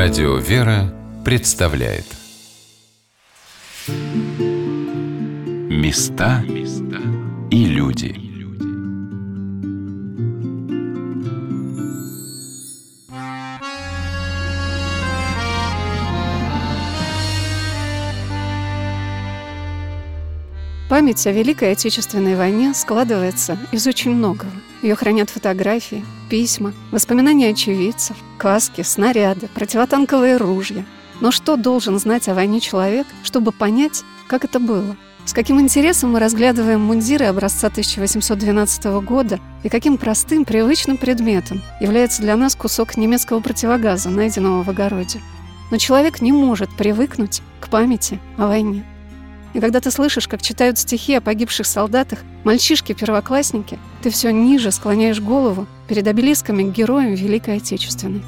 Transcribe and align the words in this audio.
Радио 0.00 0.36
«Вера» 0.36 0.94
представляет 1.24 2.04
Места 5.68 6.44
и 7.50 7.64
люди 7.64 8.14
Память 20.88 21.26
о 21.26 21.32
Великой 21.32 21.72
Отечественной 21.72 22.36
войне 22.36 22.72
складывается 22.72 23.58
из 23.72 23.84
очень 23.88 24.12
многого. 24.12 24.52
Ее 24.80 24.94
хранят 24.94 25.28
фотографии, 25.28 26.04
письма, 26.30 26.72
воспоминания 26.92 27.48
очевидцев, 27.48 28.16
каски, 28.38 28.82
снаряды, 28.82 29.48
противотанковые 29.48 30.36
ружья. 30.38 30.84
Но 31.20 31.30
что 31.30 31.56
должен 31.56 31.98
знать 31.98 32.28
о 32.28 32.34
войне 32.34 32.60
человек, 32.60 33.06
чтобы 33.24 33.52
понять, 33.52 34.04
как 34.28 34.44
это 34.44 34.60
было? 34.60 34.96
С 35.26 35.34
каким 35.34 35.60
интересом 35.60 36.12
мы 36.12 36.20
разглядываем 36.20 36.80
мундиры 36.80 37.26
образца 37.26 37.66
1812 37.66 38.84
года 39.02 39.38
и 39.62 39.68
каким 39.68 39.98
простым, 39.98 40.46
привычным 40.46 40.96
предметом 40.96 41.60
является 41.80 42.22
для 42.22 42.34
нас 42.36 42.54
кусок 42.54 42.96
немецкого 42.96 43.40
противогаза, 43.40 44.08
найденного 44.08 44.62
в 44.62 44.70
огороде. 44.70 45.20
Но 45.70 45.76
человек 45.76 46.22
не 46.22 46.32
может 46.32 46.74
привыкнуть 46.74 47.42
к 47.60 47.68
памяти 47.68 48.18
о 48.38 48.46
войне. 48.46 48.86
И 49.54 49.60
когда 49.60 49.80
ты 49.80 49.90
слышишь, 49.90 50.28
как 50.28 50.42
читают 50.42 50.78
стихи 50.78 51.14
о 51.14 51.20
погибших 51.20 51.66
солдатах, 51.66 52.20
мальчишки-первоклассники, 52.44 53.78
ты 54.02 54.10
все 54.10 54.30
ниже 54.30 54.70
склоняешь 54.70 55.20
голову 55.20 55.66
перед 55.88 56.06
обелисками 56.06 56.64
к 56.64 56.74
героям 56.74 57.14
Великой 57.14 57.56
Отечественной. 57.56 58.22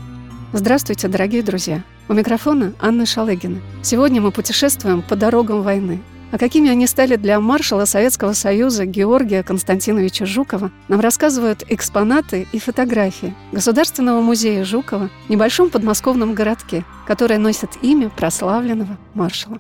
Здравствуйте, 0.53 1.09
дорогие 1.09 1.43
друзья! 1.43 1.83
У 2.09 2.13
микрофона 2.13 2.73
Анна 2.81 3.07
Шалыгина. 3.07 3.61
Сегодня 3.83 4.21
мы 4.21 4.33
путешествуем 4.33 5.03
по 5.03 5.15
дорогам 5.15 5.63
войны. 5.63 6.01
А 6.33 6.39
какими 6.39 6.71
они 6.71 6.87
стали 6.87 7.17
для 7.17 7.41
маршала 7.41 7.85
Советского 7.85 8.33
Союза 8.33 8.87
Георгия 8.87 9.43
Константиновича 9.43 10.27
Жукова, 10.27 10.71
нам 10.89 11.01
рассказывают 11.01 11.65
экспонаты 11.69 12.47
и 12.53 12.59
фотографии 12.59 13.35
Государственного 13.53 14.21
музея 14.21 14.65
Жукова 14.65 15.11
в 15.27 15.31
небольшом 15.31 15.71
подмосковном 15.71 16.35
городке, 16.35 16.85
который 17.07 17.39
носит 17.39 17.71
имя 17.83 18.11
прославленного 18.11 18.97
маршала 19.15 19.59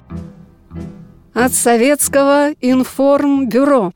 от 1.34 1.52
советского 1.52 2.50
информбюро. 2.60 3.92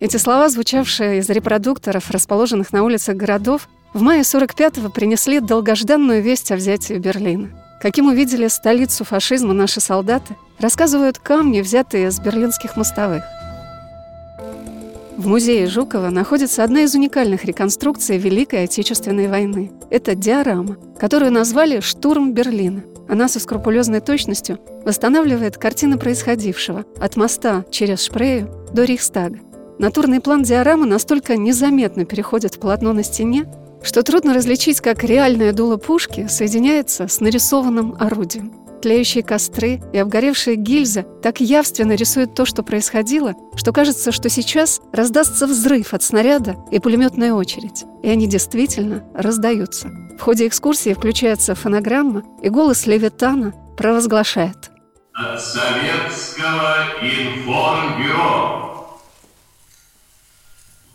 Эти 0.00 0.16
слова, 0.16 0.48
звучавшие 0.48 1.18
из 1.18 1.28
репродукторов, 1.28 2.10
расположенных 2.10 2.72
на 2.72 2.84
улицах 2.84 3.16
городов, 3.16 3.68
в 3.92 4.00
мае 4.00 4.22
45-го 4.22 4.88
принесли 4.88 5.40
долгожданную 5.40 6.22
весть 6.22 6.50
о 6.52 6.56
взятии 6.56 6.94
Берлина. 6.94 7.50
Каким 7.82 8.06
увидели 8.06 8.48
столицу 8.48 9.04
фашизма 9.04 9.52
наши 9.52 9.80
солдаты, 9.80 10.36
рассказывают 10.58 11.18
камни, 11.18 11.60
взятые 11.60 12.10
с 12.10 12.18
берлинских 12.18 12.76
мостовых. 12.76 13.24
В 15.20 15.26
музее 15.26 15.66
Жукова 15.66 16.08
находится 16.08 16.64
одна 16.64 16.80
из 16.80 16.94
уникальных 16.94 17.44
реконструкций 17.44 18.16
Великой 18.16 18.64
Отечественной 18.64 19.28
войны. 19.28 19.70
Это 19.90 20.14
диорама, 20.14 20.78
которую 20.98 21.30
назвали 21.30 21.80
«Штурм 21.80 22.32
Берлина». 22.32 22.84
Она 23.06 23.28
со 23.28 23.38
скрупулезной 23.38 24.00
точностью 24.00 24.58
восстанавливает 24.82 25.58
картины 25.58 25.98
происходившего 25.98 26.86
от 26.98 27.16
моста 27.16 27.66
через 27.70 28.02
Шпрею 28.02 28.48
до 28.72 28.84
Рейхстага. 28.84 29.40
Натурный 29.78 30.22
план 30.22 30.42
диорамы 30.42 30.86
настолько 30.86 31.36
незаметно 31.36 32.06
переходит 32.06 32.54
в 32.54 32.58
полотно 32.58 32.94
на 32.94 33.02
стене, 33.02 33.44
что 33.82 34.02
трудно 34.02 34.32
различить, 34.32 34.80
как 34.80 35.04
реальное 35.04 35.52
дуло 35.52 35.76
пушки 35.76 36.28
соединяется 36.30 37.08
с 37.08 37.20
нарисованным 37.20 37.94
орудием. 38.00 38.54
Тлеющие 38.82 39.22
костры 39.22 39.80
и 39.92 39.98
обгоревшие 39.98 40.56
гильзы 40.56 41.04
так 41.22 41.40
явственно 41.40 41.92
рисуют 41.92 42.34
то, 42.34 42.46
что 42.46 42.62
происходило, 42.62 43.34
что 43.54 43.72
кажется, 43.72 44.10
что 44.10 44.30
сейчас 44.30 44.80
раздастся 44.92 45.46
взрыв 45.46 45.92
от 45.92 46.02
снаряда 46.02 46.56
и 46.70 46.78
пулеметная 46.78 47.34
очередь. 47.34 47.84
И 48.02 48.08
они 48.08 48.26
действительно 48.26 49.04
раздаются. 49.14 49.88
В 50.18 50.22
ходе 50.22 50.46
экскурсии 50.46 50.94
включается 50.94 51.54
фонограмма, 51.54 52.22
и 52.42 52.48
голос 52.48 52.86
Левитана 52.86 53.52
провозглашает. 53.76 54.70
От 55.12 55.42
Советского 55.42 56.86
информбюро 57.02 58.60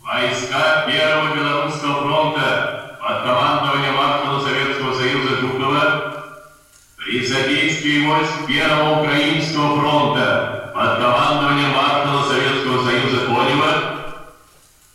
Войска 0.02 0.86
Первого 0.86 1.36
Белорусского 1.36 2.02
фронта 2.02 2.98
под 3.00 3.22
командованием 3.22 3.94
маршала 3.94 4.40
Советского 4.40 4.94
Союза 4.94 5.36
Жукова 5.36 6.05
при 7.06 7.24
содействии 7.24 8.04
войск 8.04 8.46
Первого 8.48 9.00
Украинского 9.00 9.78
фронта 9.78 10.72
под 10.74 10.98
командованием 10.98 11.70
маршала 11.70 12.24
Советского 12.24 12.84
Союза 12.84 13.26
Конева 13.26 14.16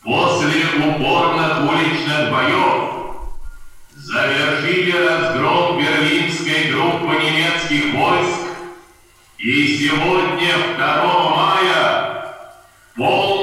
после 0.04 0.66
упорных 0.90 1.72
уличных 1.72 2.30
боев 2.30 2.92
завершили 3.96 4.92
разгром 4.92 5.80
берлинской 5.80 6.74
группы 6.74 7.16
немецких 7.16 7.94
войск. 7.94 8.42
И 9.38 9.78
сегодня, 9.78 10.76
2 10.76 11.30
мая, 11.30 12.26
полностью 12.98 13.41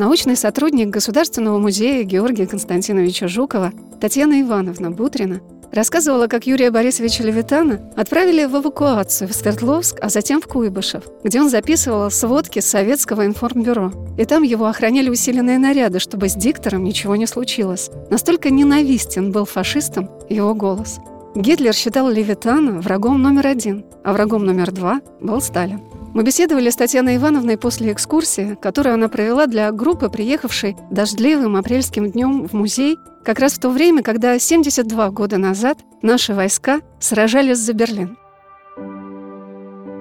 Научный 0.00 0.34
сотрудник 0.34 0.88
Государственного 0.88 1.58
музея 1.58 2.04
Георгия 2.04 2.46
Константиновича 2.46 3.28
Жукова 3.28 3.70
Татьяна 4.00 4.40
Ивановна 4.40 4.90
Бутрина 4.90 5.42
рассказывала, 5.72 6.26
как 6.26 6.46
Юрия 6.46 6.70
Борисовича 6.70 7.22
Левитана 7.22 7.92
отправили 7.98 8.46
в 8.46 8.56
эвакуацию 8.56 9.28
в 9.28 9.34
Свердловск, 9.34 9.98
а 10.00 10.08
затем 10.08 10.40
в 10.40 10.46
Куйбышев, 10.46 11.04
где 11.22 11.38
он 11.38 11.50
записывал 11.50 12.10
сводки 12.10 12.60
Советского 12.60 13.26
информбюро. 13.26 13.92
И 14.16 14.24
там 14.24 14.42
его 14.42 14.68
охраняли 14.68 15.10
усиленные 15.10 15.58
наряды, 15.58 15.98
чтобы 15.98 16.30
с 16.30 16.34
диктором 16.34 16.82
ничего 16.82 17.14
не 17.16 17.26
случилось. 17.26 17.90
Настолько 18.08 18.48
ненавистен 18.48 19.32
был 19.32 19.44
фашистам 19.44 20.08
его 20.30 20.54
голос. 20.54 20.98
Гитлер 21.34 21.74
считал 21.74 22.08
Левитана 22.08 22.80
врагом 22.80 23.20
номер 23.20 23.48
один, 23.48 23.84
а 24.02 24.14
врагом 24.14 24.46
номер 24.46 24.72
два 24.72 25.02
был 25.20 25.42
Сталин. 25.42 25.89
Мы 26.12 26.24
беседовали 26.24 26.70
с 26.70 26.76
Татьяной 26.76 27.16
Ивановной 27.16 27.56
после 27.56 27.92
экскурсии, 27.92 28.58
которую 28.60 28.94
она 28.94 29.08
провела 29.08 29.46
для 29.46 29.70
группы, 29.70 30.08
приехавшей 30.08 30.76
дождливым 30.90 31.54
апрельским 31.54 32.10
днем 32.10 32.48
в 32.48 32.52
музей, 32.52 32.98
как 33.24 33.38
раз 33.38 33.52
в 33.52 33.60
то 33.60 33.70
время, 33.70 34.02
когда 34.02 34.36
72 34.36 35.10
года 35.10 35.38
назад 35.38 35.78
наши 36.02 36.34
войска 36.34 36.80
сражались 36.98 37.58
за 37.58 37.74
Берлин. 37.74 38.16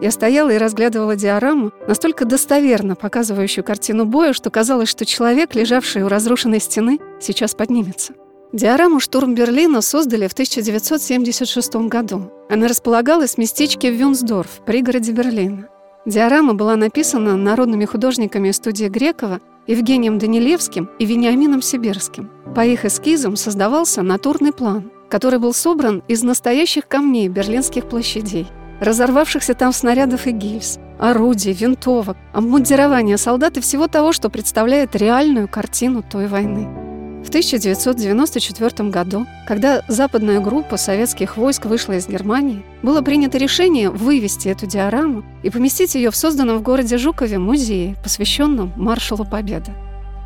Я 0.01 0.09
стояла 0.11 0.49
и 0.49 0.57
разглядывала 0.57 1.15
диораму, 1.15 1.71
настолько 1.87 2.25
достоверно 2.25 2.95
показывающую 2.95 3.63
картину 3.63 4.05
боя, 4.05 4.33
что 4.33 4.49
казалось, 4.49 4.89
что 4.89 5.05
человек, 5.05 5.53
лежавший 5.53 6.01
у 6.01 6.07
разрушенной 6.07 6.59
стены, 6.59 6.99
сейчас 7.19 7.53
поднимется. 7.53 8.13
Диораму 8.51 8.99
«Штурм 8.99 9.35
Берлина» 9.35 9.81
создали 9.81 10.27
в 10.27 10.33
1976 10.33 11.75
году. 11.87 12.31
Она 12.49 12.67
располагалась 12.67 13.35
в 13.35 13.37
местечке 13.37 13.91
Вюнсдорф, 13.91 14.61
пригороде 14.65 15.11
Берлина. 15.11 15.69
Диорама 16.05 16.53
была 16.53 16.75
написана 16.75 17.35
народными 17.35 17.85
художниками 17.85 18.51
студии 18.51 18.85
Грекова 18.85 19.41
Евгением 19.67 20.17
Данилевским 20.17 20.89
и 20.97 21.05
Вениамином 21.05 21.61
Сибирским. 21.61 22.31
По 22.55 22.65
их 22.65 22.85
эскизам 22.85 23.35
создавался 23.35 24.01
натурный 24.01 24.53
план, 24.53 24.91
который 25.09 25.39
был 25.39 25.53
собран 25.53 26.01
из 26.07 26.23
настоящих 26.23 26.87
камней 26.87 27.27
берлинских 27.27 27.87
площадей, 27.87 28.47
разорвавшихся 28.79 29.53
там 29.53 29.73
снарядов 29.73 30.25
и 30.25 30.31
гильз, 30.31 30.79
орудий, 30.97 31.51
винтовок, 31.51 32.17
обмундирования 32.33 33.17
солдат 33.17 33.57
и 33.57 33.61
всего 33.61 33.87
того, 33.87 34.13
что 34.13 34.29
представляет 34.29 34.95
реальную 34.95 35.47
картину 35.47 36.01
той 36.01 36.27
войны. 36.27 36.88
В 37.29 37.31
1994 37.31 38.89
году, 38.89 39.27
когда 39.45 39.83
западная 39.87 40.39
группа 40.39 40.77
советских 40.77 41.37
войск 41.37 41.65
вышла 41.65 41.93
из 41.93 42.07
Германии, 42.07 42.65
было 42.81 43.03
принято 43.03 43.37
решение 43.37 43.91
вывести 43.91 44.47
эту 44.47 44.65
диораму 44.65 45.23
и 45.43 45.51
поместить 45.51 45.93
ее 45.93 46.09
в 46.09 46.15
созданном 46.15 46.57
в 46.57 46.63
городе 46.63 46.97
Жукове 46.97 47.37
музее, 47.37 47.95
посвященном 48.03 48.73
маршалу 48.75 49.25
Победы. 49.25 49.71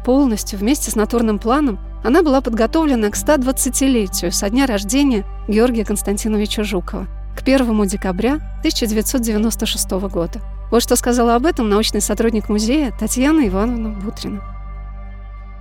Полностью 0.06 0.58
вместе 0.58 0.92
с 0.92 0.96
натурным 0.96 1.40
планом 1.40 1.78
она 2.06 2.24
была 2.24 2.40
подготовлена 2.40 3.10
к 3.10 3.18
120-летию 3.18 4.32
со 4.32 4.50
дня 4.50 4.66
рождения 4.66 5.26
Георгия 5.50 5.84
Константиновича 5.84 6.64
Жукова, 6.64 7.08
к 7.38 7.42
1 7.42 7.86
декабря 7.86 8.36
1996 8.60 9.92
года. 10.08 10.40
Вот 10.72 10.82
что 10.82 10.96
сказала 10.96 11.36
об 11.36 11.48
этом 11.48 11.68
научный 11.68 12.00
сотрудник 12.00 12.48
музея 12.48 12.94
Татьяна 12.98 13.46
Ивановна 13.46 13.90
Бутрина. 13.90 14.53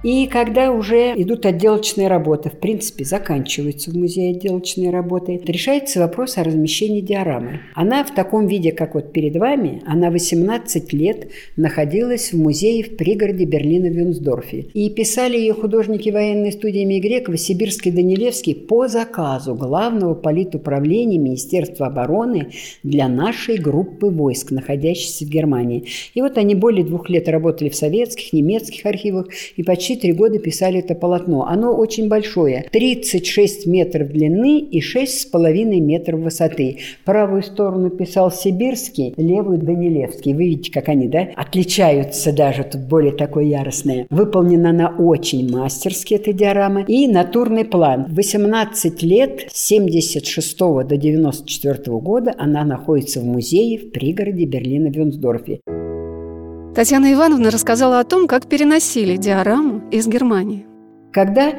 И 0.03 0.27
когда 0.27 0.73
уже 0.73 1.15
идут 1.15 1.47
отделочные 1.47 2.09
работы, 2.09 2.51
в 2.51 2.59
принципе, 2.59 3.05
заканчиваются 3.05 3.93
в 3.93 3.95
музее 3.95 4.33
отделочные 4.33 4.91
работы, 4.91 5.41
решается 5.45 6.01
вопрос 6.01 6.39
о 6.39 6.45
размещении 6.45 7.01
диорамы. 7.01 7.61
Она 7.75 8.03
в 8.03 8.13
таком 8.13 8.49
виде, 8.49 8.73
как 8.73 8.97
вот 8.97 9.13
перед 9.13 9.37
вами, 9.37 9.81
она 9.87 10.11
18 10.11 10.93
лет 10.93 11.29
находилась 11.57 12.33
в 12.33 12.39
музее 12.39 12.83
в 12.83 12.97
пригороде 12.97 13.45
Берлина 13.45 13.91
в 13.91 13.93
Вюнсдорфе. 13.93 14.67
И 14.75 14.91
писали 14.91 15.39
ее 15.39 15.55
художники 15.55 16.11
военной 16.11 16.51
студии 16.51 16.81
имени 16.81 16.99
Грекова, 16.99 17.37
Сибирский 17.37 17.93
Данилевский 17.93 18.57
по 18.57 18.89
заказу 18.89 19.55
главного 19.55 20.15
политуправления 20.15 21.19
Министерства 21.19 21.87
обороны 21.87 22.49
для 22.83 23.09
нашей 23.09 23.57
группы 23.57 24.07
войск, 24.09 24.51
находящейся 24.51 25.25
в 25.27 25.29
Германии. 25.29 25.85
И 26.15 26.23
вот 26.23 26.39
они 26.39 26.57
более 26.57 26.85
двух 26.85 27.09
лет 27.09 27.29
работали 27.29 27.69
в 27.69 27.77
советских, 27.77 28.33
немецких 28.33 28.85
архивах 28.85 29.29
и 29.57 29.63
почти 29.63 29.92
три 29.97 30.13
года 30.13 30.39
писали 30.39 30.81
это 30.81 30.95
полотно. 30.95 31.47
Оно 31.47 31.75
очень 31.75 32.09
большое, 32.09 32.67
36 32.71 33.67
метров 33.67 34.09
длины 34.09 34.61
и 34.61 34.81
6,5 34.81 35.81
метров 35.81 36.21
высоты. 36.21 36.79
Правую 37.05 37.43
сторону 37.43 37.91
писал 37.91 38.31
Сибирский, 38.31 39.15
левую 39.17 39.59
Данилевский. 39.59 40.35
Вы 40.35 40.45
видите, 40.45 40.73
как 40.73 40.89
они, 40.89 41.09
да? 41.09 41.29
Отличаются 41.37 42.33
даже, 42.33 42.65
тут 42.65 42.83
более 42.83 43.13
такое 43.13 43.45
яростное. 43.45 44.07
Выполнена 44.11 44.71
она 44.71 44.95
очень 44.99 45.51
мастерски, 45.51 46.15
эта 46.15 46.33
диорама. 46.33 46.83
И 46.83 47.07
натурный 47.07 47.65
план. 47.65 48.07
18 48.09 49.03
лет, 49.03 49.47
с 49.53 49.67
76 49.67 50.59
до 50.59 50.97
94 50.97 51.99
года 51.99 52.35
она 52.39 52.65
находится 52.65 53.21
в 53.21 53.25
музее 53.25 53.79
в 53.79 53.91
пригороде 53.91 54.45
Берлина-Вюнсдорфе. 54.45 55.61
Татьяна 56.75 57.13
Ивановна 57.13 57.51
рассказала 57.51 58.01
о 58.01 58.05
том, 58.05 58.27
как 58.27 58.49
переносили 58.49 59.17
диораму 59.17 59.87
из 59.91 60.07
Германии. 60.09 60.67
Когда 61.13 61.53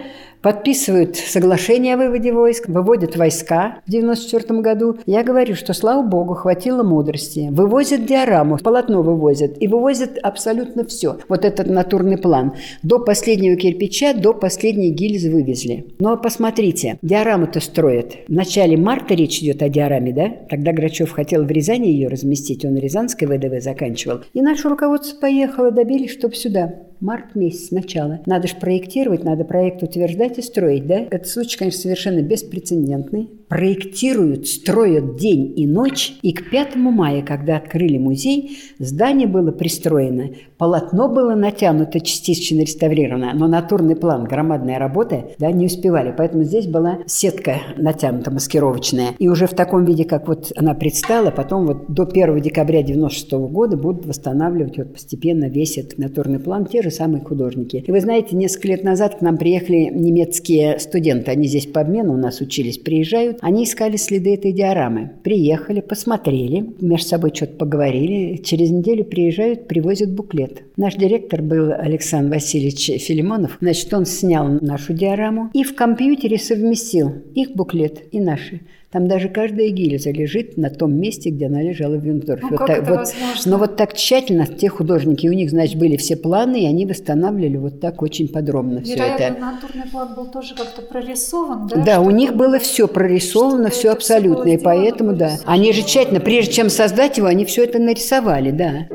подписывают 0.43 1.15
соглашение 1.15 1.95
о 1.95 1.97
выводе 1.97 2.31
войск, 2.31 2.67
выводят 2.67 3.15
войска 3.15 3.79
в 3.87 3.89
94 3.89 4.59
году. 4.59 4.97
Я 5.07 5.23
говорю, 5.23 5.55
что, 5.55 5.73
слава 5.73 6.03
богу, 6.03 6.35
хватило 6.35 6.83
мудрости. 6.83 7.47
Вывозят 7.49 8.05
диораму, 8.05 8.57
полотно 8.57 9.01
вывозят, 9.01 9.55
и 9.59 9.67
вывозят 9.67 10.19
абсолютно 10.21 10.85
все. 10.85 11.17
Вот 11.29 11.45
этот 11.45 11.67
натурный 11.67 12.17
план. 12.17 12.53
До 12.83 12.99
последнего 12.99 13.55
кирпича, 13.55 14.13
до 14.13 14.33
последней 14.33 14.91
гильзы 14.91 15.31
вывезли. 15.31 15.85
Но 15.99 16.17
посмотрите, 16.17 16.99
диораму-то 17.01 17.61
строят. 17.61 18.17
В 18.27 18.33
начале 18.33 18.75
марта 18.75 19.15
речь 19.15 19.39
идет 19.39 19.63
о 19.63 19.69
диораме, 19.69 20.11
да? 20.11 20.29
Тогда 20.49 20.73
Грачев 20.73 21.11
хотел 21.11 21.45
в 21.45 21.51
Рязани 21.51 21.87
ее 21.87 22.09
разместить, 22.09 22.65
он 22.65 22.75
Рязанской 22.75 23.27
ВДВ 23.27 23.63
заканчивал. 23.63 24.19
И 24.33 24.41
наше 24.41 24.67
руководство 24.67 25.17
поехало, 25.21 25.71
добились, 25.71 26.11
чтобы 26.11 26.35
сюда. 26.35 26.73
Март 27.03 27.35
месяц, 27.35 27.71
начало. 27.71 28.21
Надо 28.25 28.47
же 28.47 28.55
проектировать, 28.55 29.25
надо 29.25 29.43
проект 29.43 29.83
утверждать 29.83 30.37
и 30.37 30.41
строить, 30.41 30.87
да? 30.87 30.99
Этот 31.11 31.27
случай, 31.27 31.57
конечно, 31.57 31.81
совершенно 31.81 32.21
беспрецедентный 32.21 33.29
проектируют, 33.53 34.47
строят 34.47 35.15
день 35.15 35.53
и 35.55 35.67
ночь. 35.67 36.13
И 36.23 36.33
к 36.33 36.49
5 36.49 36.75
мая, 36.75 37.21
когда 37.21 37.57
открыли 37.57 37.99
музей, 37.99 38.57
здание 38.79 39.27
было 39.27 39.51
пристроено, 39.51 40.31
полотно 40.57 41.07
было 41.07 41.35
натянуто, 41.35 41.99
частично 41.99 42.61
реставрировано, 42.61 43.31
но 43.35 43.47
натурный 43.47 43.95
план, 43.95 44.23
громадная 44.23 44.79
работа, 44.79 45.25
да, 45.37 45.51
не 45.51 45.67
успевали. 45.67 46.15
Поэтому 46.17 46.43
здесь 46.45 46.65
была 46.65 46.99
сетка 47.05 47.57
натянута, 47.77 48.31
маскировочная. 48.31 49.09
И 49.19 49.27
уже 49.27 49.45
в 49.45 49.53
таком 49.53 49.85
виде, 49.85 50.03
как 50.03 50.27
вот 50.27 50.51
она 50.55 50.73
предстала, 50.73 51.29
потом 51.29 51.67
вот 51.67 51.93
до 51.93 52.03
1 52.03 52.41
декабря 52.41 52.81
96 52.81 53.33
года 53.33 53.77
будут 53.77 54.07
восстанавливать 54.07 54.79
вот 54.79 54.93
постепенно 54.93 55.45
весь 55.45 55.77
этот 55.77 55.99
натурный 55.99 56.39
план 56.39 56.65
те 56.65 56.81
же 56.81 56.89
самые 56.89 57.23
художники. 57.23 57.83
И 57.85 57.91
вы 57.91 58.01
знаете, 58.01 58.35
несколько 58.35 58.69
лет 58.69 58.83
назад 58.83 59.19
к 59.19 59.21
нам 59.21 59.37
приехали 59.37 59.91
немецкие 59.93 60.79
студенты, 60.79 61.29
они 61.29 61.47
здесь 61.47 61.67
по 61.67 61.81
обмену 61.81 62.13
у 62.13 62.17
нас 62.17 62.41
учились, 62.41 62.79
приезжают, 62.79 63.42
они 63.43 63.65
искали 63.65 63.97
следы 63.97 64.35
этой 64.35 64.53
диорамы. 64.53 65.11
Приехали, 65.21 65.81
посмотрели, 65.81 66.73
между 66.79 67.09
собой 67.09 67.31
что-то 67.35 67.57
поговорили. 67.57 68.37
Через 68.37 68.71
неделю 68.71 69.03
приезжают, 69.03 69.67
привозят 69.67 70.13
буклет. 70.13 70.63
Наш 70.77 70.95
директор 70.95 71.41
был 71.41 71.73
Александр 71.73 72.35
Васильевич 72.35 73.03
Филимонов. 73.03 73.57
Значит, 73.59 73.93
он 73.93 74.05
снял 74.05 74.47
нашу 74.47 74.93
диораму 74.93 75.49
и 75.53 75.63
в 75.63 75.75
компьютере 75.75 76.37
совместил 76.37 77.11
их 77.35 77.51
буклет 77.51 78.03
и 78.13 78.21
наши. 78.21 78.61
Там 78.93 79.07
даже 79.07 79.27
каждая 79.27 79.69
гильза 79.69 80.11
лежит 80.11 80.55
на 80.55 80.69
том 80.69 80.93
месте, 80.93 81.31
где 81.31 81.47
она 81.47 81.63
лежала 81.63 81.95
в 81.95 82.05
Вюнсдорфе. 82.05 82.45
Ну, 82.45 82.49
вот 82.51 82.59
как 82.59 82.67
так, 82.67 82.77
это 82.83 82.89
вот, 82.91 82.99
возможно? 82.99 83.51
но 83.51 83.57
вот 83.57 83.75
так 83.75 83.95
тщательно 83.95 84.45
те 84.45 84.69
художники, 84.69 85.27
у 85.27 85.33
них, 85.33 85.49
значит, 85.49 85.79
были 85.79 85.97
все 85.97 86.15
планы, 86.15 86.61
и 86.61 86.67
они 86.67 86.85
восстанавливали 86.85 87.57
вот 87.57 87.79
так 87.79 88.03
очень 88.03 88.27
подробно 88.27 88.81
все 88.81 88.93
это. 88.93 89.35
натурный 89.39 89.89
план 89.91 90.13
был 90.13 90.27
тоже 90.27 90.53
как-то 90.53 90.83
прорисован, 90.83 91.67
да? 91.69 91.83
Да, 91.83 92.01
у 92.01 92.11
них 92.11 92.35
было 92.35 92.59
все 92.59 92.87
прорисовано, 92.87 93.71
все 93.71 93.89
абсолютно, 93.89 94.49
и 94.49 94.57
поэтому, 94.57 95.13
да. 95.13 95.39
Они 95.45 95.73
же 95.73 95.81
тщательно, 95.81 96.19
прежде 96.19 96.53
чем 96.53 96.69
создать 96.69 97.17
его, 97.17 97.25
они 97.25 97.45
все 97.45 97.63
это 97.63 97.79
нарисовали, 97.79 98.51
да. 98.51 98.85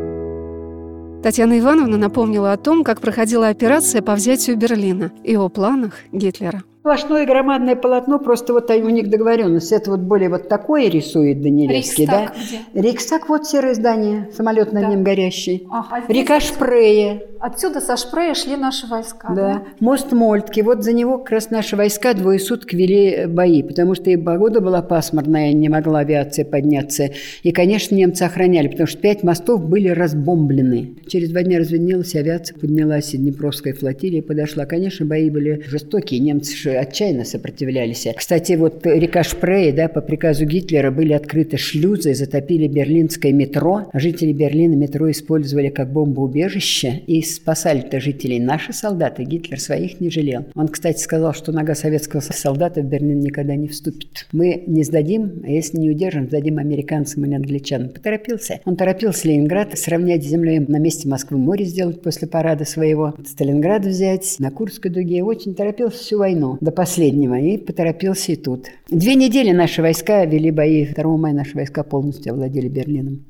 Татьяна 1.25 1.59
Ивановна 1.59 1.97
напомнила 1.97 2.53
о 2.53 2.57
том, 2.57 2.85
как 2.85 3.01
проходила 3.01 3.49
операция 3.49 4.01
по 4.01 4.15
взятию 4.15 4.57
Берлина 4.57 5.11
и 5.25 5.35
о 5.35 5.49
планах 5.49 5.95
Гитлера. 6.13 6.63
Сплошное 6.89 7.27
громадное 7.27 7.77
полотно, 7.77 8.19
просто 8.19 8.55
вот 8.55 8.71
у 8.71 8.89
них 8.89 9.11
договоренность. 9.11 9.73
Это 9.73 9.91
вот 9.91 10.01
более 10.01 10.31
вот 10.31 10.49
такое 10.49 10.89
рисует 10.89 11.43
Данилевский, 11.43 12.07
да? 12.07 12.21
Рейхстаг 12.21 12.37
где? 12.73 12.81
Рейхстаг, 12.81 13.29
вот 13.29 13.47
серое 13.47 13.75
здание, 13.75 14.31
самолет 14.35 14.73
над 14.73 14.85
Да. 14.85 14.89
ним 14.89 15.05
горящий. 15.05 15.67
Ага, 15.71 16.01
здесь 16.07 16.17
Река 16.17 16.41
Шпрее, 16.41 17.29
Отсюда 17.41 17.81
со 17.81 17.97
Шпрея 17.97 18.35
шли 18.35 18.57
наши 18.57 18.87
войска, 18.89 19.33
да. 19.33 19.63
Мост 19.79 20.11
Мольтки, 20.13 20.61
вот 20.61 20.83
за 20.83 20.93
него 20.93 21.19
как 21.19 21.31
раз 21.31 21.51
наши 21.51 21.77
войска 21.77 22.15
двое 22.15 22.41
суток 22.41 22.73
вели 22.73 23.27
бои, 23.27 23.63
потому 23.63 23.95
что 23.95 24.11
и 24.11 24.17
погода 24.17 24.61
была 24.61 24.83
пасмурная, 24.83 25.53
не 25.53 25.69
могла 25.69 26.01
авиация 26.01 26.45
подняться. 26.45 27.11
И, 27.45 27.53
конечно, 27.53 27.95
немцы 27.95 28.25
охраняли, 28.25 28.69
потому 28.69 28.89
что 28.89 28.99
пять 28.99 29.23
мостов 29.23 29.65
были 29.65 29.89
разбомблены. 29.89 30.97
Через 31.07 31.31
два 31.31 31.43
дня 31.43 31.61
разведнелась, 31.61 32.17
авиация 32.17 32.59
поднялась, 32.59 33.15
и 33.15 33.19
Днепровская 33.19 33.73
флотилия 33.73 34.21
подошла. 34.23 34.67
Конечно, 34.67 35.07
бои 35.07 35.31
были 35.31 35.63
жестокие, 35.65 36.19
немцы 36.19 36.57
же 36.57 36.75
отчаянно 36.79 37.25
сопротивлялись. 37.25 38.07
Кстати, 38.17 38.53
вот 38.53 38.87
река 38.87 39.23
Шпрее, 39.23 39.73
да, 39.73 39.89
по 39.89 40.01
приказу 40.01 40.45
Гитлера 40.45 40.91
были 40.91 41.13
открыты 41.13 41.57
шлюзы, 41.57 42.15
затопили 42.15 42.67
берлинское 42.67 43.33
метро. 43.33 43.91
Жители 43.93 44.33
Берлина 44.33 44.75
метро 44.75 45.11
использовали 45.11 45.69
как 45.69 45.93
бомбоубежище 45.93 47.03
и 47.07 47.23
спасали-то 47.23 48.01
жителей 48.01 48.39
наши 48.41 48.73
солдаты. 48.73 49.25
Гитлер 49.25 49.61
своих 49.61 50.01
не 50.01 50.11
жалел. 50.11 50.47
Он, 50.55 50.69
кстати, 50.69 51.01
сказал, 51.01 51.35
что 51.35 51.53
нога 51.53 51.75
советского 51.75 52.21
солдата 52.21 52.81
в 52.81 52.85
Берлин 52.85 53.21
никогда 53.21 53.57
не 53.57 53.69
вступит. 53.69 54.27
Мы 54.33 54.65
не 54.67 54.85
сдадим, 54.85 55.43
а 55.45 55.51
если 55.51 55.79
не 55.79 55.91
удержим, 55.91 56.27
сдадим 56.27 56.59
американцам 56.59 57.25
или 57.25 57.35
англичанам. 57.35 57.91
Поторопился. 57.91 58.61
Он 58.65 58.77
торопился 58.77 59.29
Ленинград 59.29 59.79
сравнять 59.79 60.25
с 60.25 60.29
землей 60.29 60.61
на 60.61 60.79
месте 60.79 61.09
Москвы 61.09 61.39
море 61.39 61.65
сделать 61.65 62.03
после 62.03 62.29
парада 62.29 62.65
своего. 62.65 63.15
Сталинград 63.25 63.85
взять, 63.85 64.37
на 64.39 64.51
Курской 64.51 64.91
дуге. 64.91 65.23
Очень 65.23 65.55
торопился 65.55 65.99
всю 65.99 66.19
войну 66.19 66.58
до 66.61 66.71
последнего 66.71 67.39
и 67.39 67.57
поторопился 67.57 68.33
и 68.33 68.37
тут. 68.37 68.67
Две 68.89 69.15
недели 69.15 69.53
наши 69.53 69.83
войска 69.83 70.25
вели 70.25 70.51
бои. 70.51 70.87
2 70.87 71.17
мая 71.17 71.35
наши 71.35 71.55
войска 71.55 71.83
полностью 71.83 72.33
овладели 72.33 72.69
Берлином. 72.69 73.25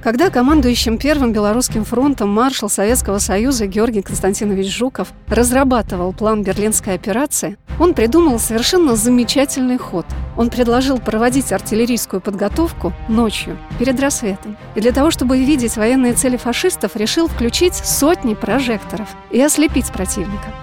Когда 0.00 0.30
командующим 0.30 0.96
Первым 0.96 1.32
Белорусским 1.32 1.84
фронтом 1.84 2.30
маршал 2.30 2.70
Советского 2.70 3.18
Союза 3.18 3.66
Георгий 3.66 4.00
Константинович 4.00 4.74
Жуков 4.74 5.12
разрабатывал 5.26 6.12
план 6.12 6.44
Берлинской 6.44 6.94
операции, 6.94 7.58
он 7.80 7.94
придумал 7.94 8.38
совершенно 8.38 8.94
замечательный 8.94 9.76
ход. 9.76 10.06
Он 10.36 10.50
предложил 10.50 10.98
проводить 10.98 11.52
артиллерийскую 11.52 12.20
подготовку 12.20 12.92
ночью, 13.08 13.58
перед 13.78 13.98
рассветом. 13.98 14.56
И 14.76 14.80
для 14.80 14.92
того, 14.92 15.10
чтобы 15.10 15.36
видеть 15.36 15.76
военные 15.76 16.14
цели 16.14 16.36
фашистов, 16.36 16.94
решил 16.94 17.26
включить 17.26 17.74
сотни 17.74 18.34
прожекторов 18.34 19.08
и 19.32 19.40
ослепить 19.40 19.92
противника. 19.92 20.54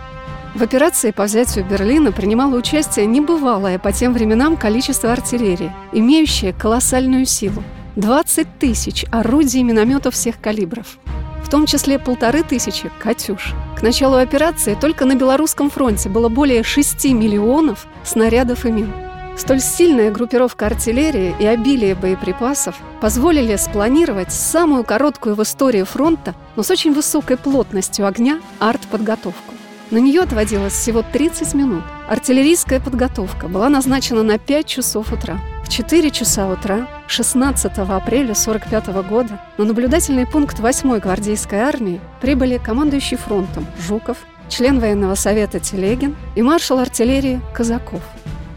В 0.55 0.63
операции 0.63 1.11
по 1.11 1.23
взятию 1.23 1.65
Берлина 1.65 2.13
принимало 2.13 2.55
участие 2.55 3.05
небывалое 3.07 3.77
по 3.77 3.91
тем 3.91 4.13
временам 4.13 4.55
количество 4.55 5.11
артиллерии, 5.11 5.69
имеющее 5.91 6.53
колоссальную 6.53 7.25
силу. 7.25 7.61
20 7.97 8.47
тысяч 8.57 9.03
орудий 9.11 9.59
и 9.59 9.63
минометов 9.63 10.13
всех 10.13 10.39
калибров. 10.39 10.97
В 11.43 11.49
том 11.49 11.65
числе 11.65 11.99
полторы 11.99 12.41
тысячи 12.41 12.89
«Катюш». 12.99 13.53
К 13.77 13.81
началу 13.81 14.15
операции 14.15 14.77
только 14.79 15.03
на 15.03 15.15
Белорусском 15.15 15.69
фронте 15.69 16.07
было 16.07 16.29
более 16.29 16.63
6 16.63 17.03
миллионов 17.11 17.85
снарядов 18.05 18.65
и 18.65 18.71
мин. 18.71 18.93
Столь 19.37 19.59
сильная 19.59 20.09
группировка 20.09 20.67
артиллерии 20.67 21.35
и 21.37 21.45
обилие 21.45 21.95
боеприпасов 21.95 22.77
позволили 23.01 23.57
спланировать 23.57 24.31
самую 24.31 24.85
короткую 24.85 25.35
в 25.35 25.43
истории 25.43 25.83
фронта, 25.83 26.33
но 26.55 26.63
с 26.63 26.71
очень 26.71 26.93
высокой 26.93 27.35
плотностью 27.35 28.07
огня 28.07 28.39
артподготовку. 28.59 29.54
На 29.91 29.97
нее 29.97 30.21
отводилось 30.21 30.73
всего 30.73 31.03
30 31.03 31.53
минут. 31.53 31.83
Артиллерийская 32.09 32.79
подготовка 32.79 33.47
была 33.47 33.69
назначена 33.69 34.23
на 34.23 34.39
5 34.39 34.65
часов 34.65 35.13
утра. 35.13 35.37
В 35.63 35.69
4 35.69 36.09
часа 36.09 36.47
утра 36.47 36.87
16 37.07 37.65
апреля 37.77 38.33
1945 38.33 38.87
года 39.07 39.39
на 39.57 39.65
наблюдательный 39.65 40.25
пункт 40.25 40.59
8-й 40.59 40.99
гвардейской 40.99 41.59
армии 41.59 42.01
прибыли 42.19 42.57
командующий 42.57 43.17
фронтом 43.17 43.67
Жуков, 43.79 44.17
член 44.49 44.79
военного 44.79 45.13
совета 45.15 45.59
Телегин 45.59 46.15
и 46.35 46.41
маршал 46.41 46.79
артиллерии 46.79 47.39
Казаков. 47.53 48.01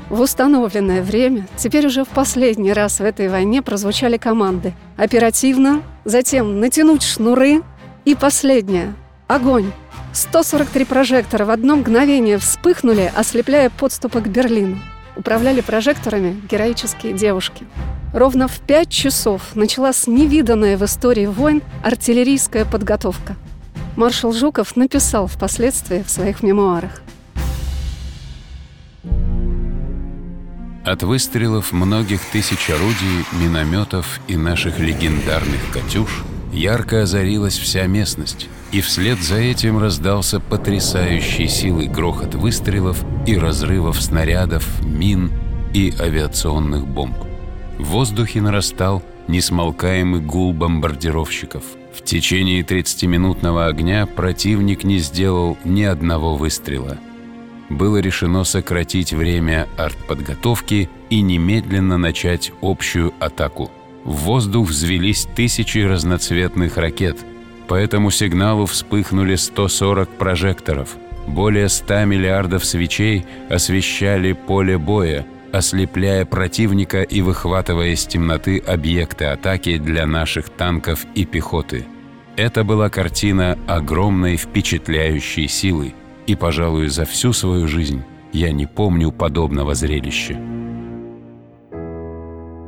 В 0.09 0.23
установленное 0.23 1.03
время, 1.03 1.47
теперь 1.59 1.87
уже 1.87 2.05
в 2.05 2.09
последний 2.09 2.73
раз 2.73 3.01
в 3.01 3.05
этой 3.05 3.29
войне 3.29 3.61
прозвучали 3.61 4.17
команды 4.17 4.73
«Оперативно», 4.97 5.83
затем 6.07 6.61
«Натянуть 6.61 7.03
шнуры» 7.03 7.63
и 8.07 8.15
последняя 8.15 8.95
«Огонь». 9.27 9.71
143 10.19 10.85
прожектора 10.85 11.45
в 11.45 11.51
одно 11.51 11.77
мгновение 11.77 12.39
вспыхнули, 12.39 13.13
ослепляя 13.15 13.71
подступы 13.71 14.21
к 14.21 14.27
Берлину. 14.27 14.79
Управляли 15.15 15.61
прожекторами 15.61 16.41
героические 16.51 17.13
девушки. 17.13 17.65
Ровно 18.13 18.49
в 18.49 18.59
пять 18.59 18.91
часов 18.91 19.55
началась 19.55 20.09
невиданная 20.09 20.77
в 20.77 20.85
истории 20.85 21.27
войн 21.27 21.63
артиллерийская 21.85 22.65
подготовка. 22.65 23.37
Маршал 23.95 24.33
Жуков 24.33 24.75
написал 24.75 25.29
впоследствии 25.29 26.03
в 26.03 26.11
своих 26.11 26.43
мемуарах. 26.43 27.01
От 30.85 31.05
выстрелов 31.05 31.71
многих 31.71 32.21
тысяч 32.33 32.71
орудий, 32.71 33.25
минометов 33.41 34.19
и 34.27 34.37
наших 34.37 34.81
легендарных 34.81 35.61
«Катюш» 35.73 36.25
ярко 36.53 37.03
озарилась 37.03 37.57
вся 37.57 37.87
местность, 37.87 38.49
и 38.73 38.81
вслед 38.81 39.19
за 39.19 39.37
этим 39.37 39.79
раздался 39.79 40.41
потрясающий 40.41 41.49
силой 41.49 41.87
грохот 41.87 42.35
выстрелов 42.35 43.05
и 43.27 43.37
разрывов 43.37 44.01
снарядов, 44.01 44.67
мин 44.85 45.31
и 45.75 45.93
авиационных 45.99 46.87
бомб. 46.87 47.17
В 47.79 47.85
воздухе 47.85 48.41
нарастал 48.41 49.03
несмолкаемый 49.29 50.21
гул 50.21 50.53
бомбардировщиков. 50.53 51.63
В 51.95 52.03
течение 52.03 52.63
30-минутного 52.63 53.67
огня 53.67 54.07
противник 54.07 54.85
не 54.85 54.99
сделал 54.99 55.59
ни 55.65 55.83
одного 55.83 56.37
выстрела– 56.37 56.99
было 57.69 57.99
решено 57.99 58.45
сократить 58.45 59.13
время 59.13 59.69
артподготовки 59.77 60.89
и 61.11 61.21
немедленно 61.21 61.99
начать 61.99 62.53
общую 62.63 63.13
атаку. 63.21 63.71
В 64.05 64.13
воздух 64.13 64.69
взвелись 64.69 65.29
тысячи 65.37 65.79
разноцветных 65.79 66.79
ракет. 66.79 67.19
По 67.69 67.75
этому 67.75 68.11
сигналу 68.11 68.67
вспыхнули 68.67 69.35
140 69.37 70.09
прожекторов. 70.09 70.97
Более 71.27 71.69
100 71.69 72.05
миллиардов 72.07 72.65
свечей 72.65 73.27
освещали 73.51 74.33
поле 74.33 74.79
боя, 74.79 75.27
ослепляя 75.53 76.25
противника 76.25 77.03
и 77.03 77.21
выхватывая 77.21 77.89
из 77.89 78.07
темноты 78.07 78.59
объекты 78.59 79.27
атаки 79.27 79.77
для 79.79 80.07
наших 80.07 80.49
танков 80.49 81.05
и 81.15 81.25
пехоты. 81.25 81.87
Это 82.37 82.65
была 82.65 82.89
картина 82.89 83.59
огромной 83.67 84.37
впечатляющей 84.37 85.49
силы– 85.49 85.95
и, 86.29 86.37
пожалуй, 86.37 86.89
за 86.89 87.07
всю 87.07 87.33
свою 87.33 87.67
жизнь 87.67 88.03
я 88.33 88.53
не 88.53 88.67
помню 88.67 89.11
подобного 89.11 89.75
зрелища. 89.75 90.39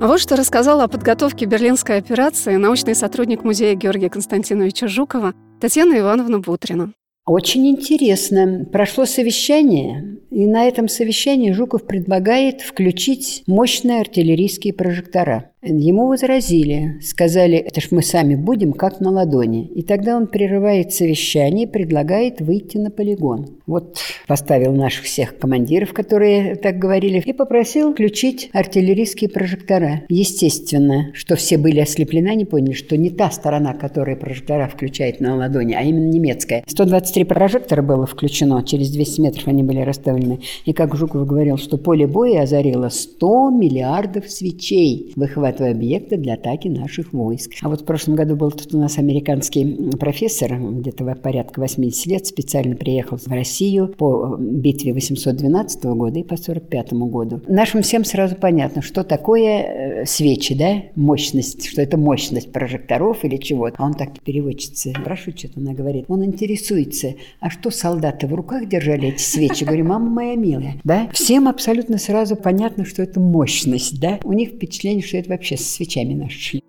А 0.01 0.07
вот 0.07 0.19
что 0.19 0.35
рассказала 0.35 0.85
о 0.85 0.89
подготовке 0.89 1.45
берлинской 1.45 1.99
операции 1.99 2.57
научный 2.57 2.95
сотрудник 2.95 3.45
музея 3.45 3.75
Георгия 3.75 4.09
Константиновича 4.09 4.89
Жукова 4.89 5.35
Татьяна 5.61 5.99
Ивановна 5.99 6.39
Бутрина. 6.39 6.95
Очень 7.27 7.69
интересно. 7.69 8.65
Прошло 8.73 9.05
совещание, 9.05 10.17
и 10.31 10.47
на 10.47 10.67
этом 10.67 10.89
совещании 10.89 11.53
Жуков 11.53 11.87
предлагает 11.87 12.63
включить 12.63 13.43
мощные 13.47 14.01
артиллерийские 14.01 14.73
прожектора. 14.73 15.53
Ему 15.63 16.07
возразили, 16.07 16.99
сказали, 17.03 17.59
это 17.59 17.83
ж 17.83 17.89
мы 17.91 18.03
сами 18.03 18.35
будем, 18.35 18.73
как 18.73 19.01
на 19.01 19.11
ладони. 19.11 19.67
И 19.75 19.83
тогда 19.83 20.17
он 20.17 20.27
прерывает 20.27 20.95
совещание 20.95 21.67
и 21.67 21.71
предлагает 21.71 22.41
выйти 22.41 22.79
на 22.79 22.91
полигон. 22.91 23.59
Вот 23.67 23.99
поставил 24.27 24.73
наших 24.73 25.05
всех 25.05 25.37
командиров, 25.37 25.93
которые 25.93 26.57
так 26.57 26.79
говорили, 26.79 27.23
и 27.25 27.35
попросил 27.35 27.93
включить 27.93 28.49
артиллерийские 28.55 29.29
прожектора. 29.29 30.05
Естественно, 30.09 31.11
что 31.13 31.37
все 31.37 31.59
были 31.59 31.81
ослеплены, 31.81 32.35
не 32.35 32.47
поняли, 32.47 32.73
что 32.73 32.97
не 32.97 33.11
та 33.11 33.31
сторона, 33.31 33.75
которая 33.75 34.17
прожектора 34.17 34.67
включает 34.67 35.21
на 35.21 35.37
ладони, 35.37 35.75
а 35.75 35.83
именно 35.83 36.09
немецкая. 36.09 36.65
123 36.69 37.25
прожектора 37.25 37.83
было 37.83 38.07
включено, 38.07 38.63
через 38.65 38.91
200 38.93 39.21
метров 39.21 39.47
они 39.47 39.63
были 39.63 39.81
расставлены. 39.81 40.41
И 40.65 40.73
как 40.73 40.97
Жуков 40.97 41.27
говорил, 41.27 41.59
что 41.59 41.77
поле 41.77 42.07
боя 42.07 42.45
озарило 42.45 42.89
100 42.89 43.51
миллиардов 43.51 44.31
свечей, 44.31 45.13
выхватывая 45.17 45.50
захватывая 45.51 45.73
объекты 45.73 46.17
для 46.17 46.35
атаки 46.35 46.69
наших 46.69 47.13
войск. 47.13 47.53
А 47.63 47.69
вот 47.69 47.83
в 47.83 47.85
прошлом 47.85 48.15
году 48.15 48.37
был 48.37 48.51
тут 48.51 48.75
у 48.75 48.79
нас 48.79 48.99
американский 48.99 49.91
профессор, 49.99 50.59
где-то 50.59 51.05
порядка 51.17 51.61
80 51.61 52.07
лет, 52.07 52.27
специально 52.27 52.77
приехал 52.77 53.17
в 53.17 53.27
Россию 53.29 53.89
по 53.89 54.37
битве 54.39 54.93
812 54.93 55.85
года 55.85 56.19
и 56.19 56.23
по 56.23 56.37
45 56.37 56.93
году. 56.93 57.41
Нашим 57.49 57.83
всем 57.83 58.05
сразу 58.05 58.37
понятно, 58.37 58.83
что 58.83 59.03
такое 59.03 60.03
э, 60.03 60.07
свечи, 60.07 60.55
да, 60.55 60.83
мощность, 60.95 61.67
что 61.67 61.83
это 61.83 61.97
мощность 61.97 62.53
прожекторов 62.53 63.25
или 63.25 63.37
чего-то. 63.37 63.77
А 63.79 63.85
он 63.85 63.95
так 63.95 64.21
переводчица 64.21 64.91
спрашивает, 64.91 65.39
что 65.39 65.49
она 65.57 65.73
говорит. 65.73 66.05
Он 66.09 66.25
интересуется, 66.25 67.15
а 67.41 67.51
что 67.51 67.71
солдаты 67.71 68.27
в 68.27 68.35
руках 68.35 68.69
держали 68.69 69.09
эти 69.09 69.23
свечи? 69.23 69.65
Говорю, 69.65 69.87
мама 69.87 70.09
моя 70.11 70.37
милая, 70.37 70.75
да? 70.85 71.09
Всем 71.13 71.49
абсолютно 71.49 71.99
сразу 71.99 72.37
понятно, 72.37 72.85
что 72.85 73.03
это 73.03 73.21
мощность, 73.21 74.01
да? 74.01 74.19
У 74.25 74.33
них 74.33 74.51
впечатление, 74.51 75.05
что 75.05 75.17
это 75.17 75.31
вообще 75.41 75.57
с 75.57 75.71
свечами 75.71 76.13
нашли. 76.13 76.63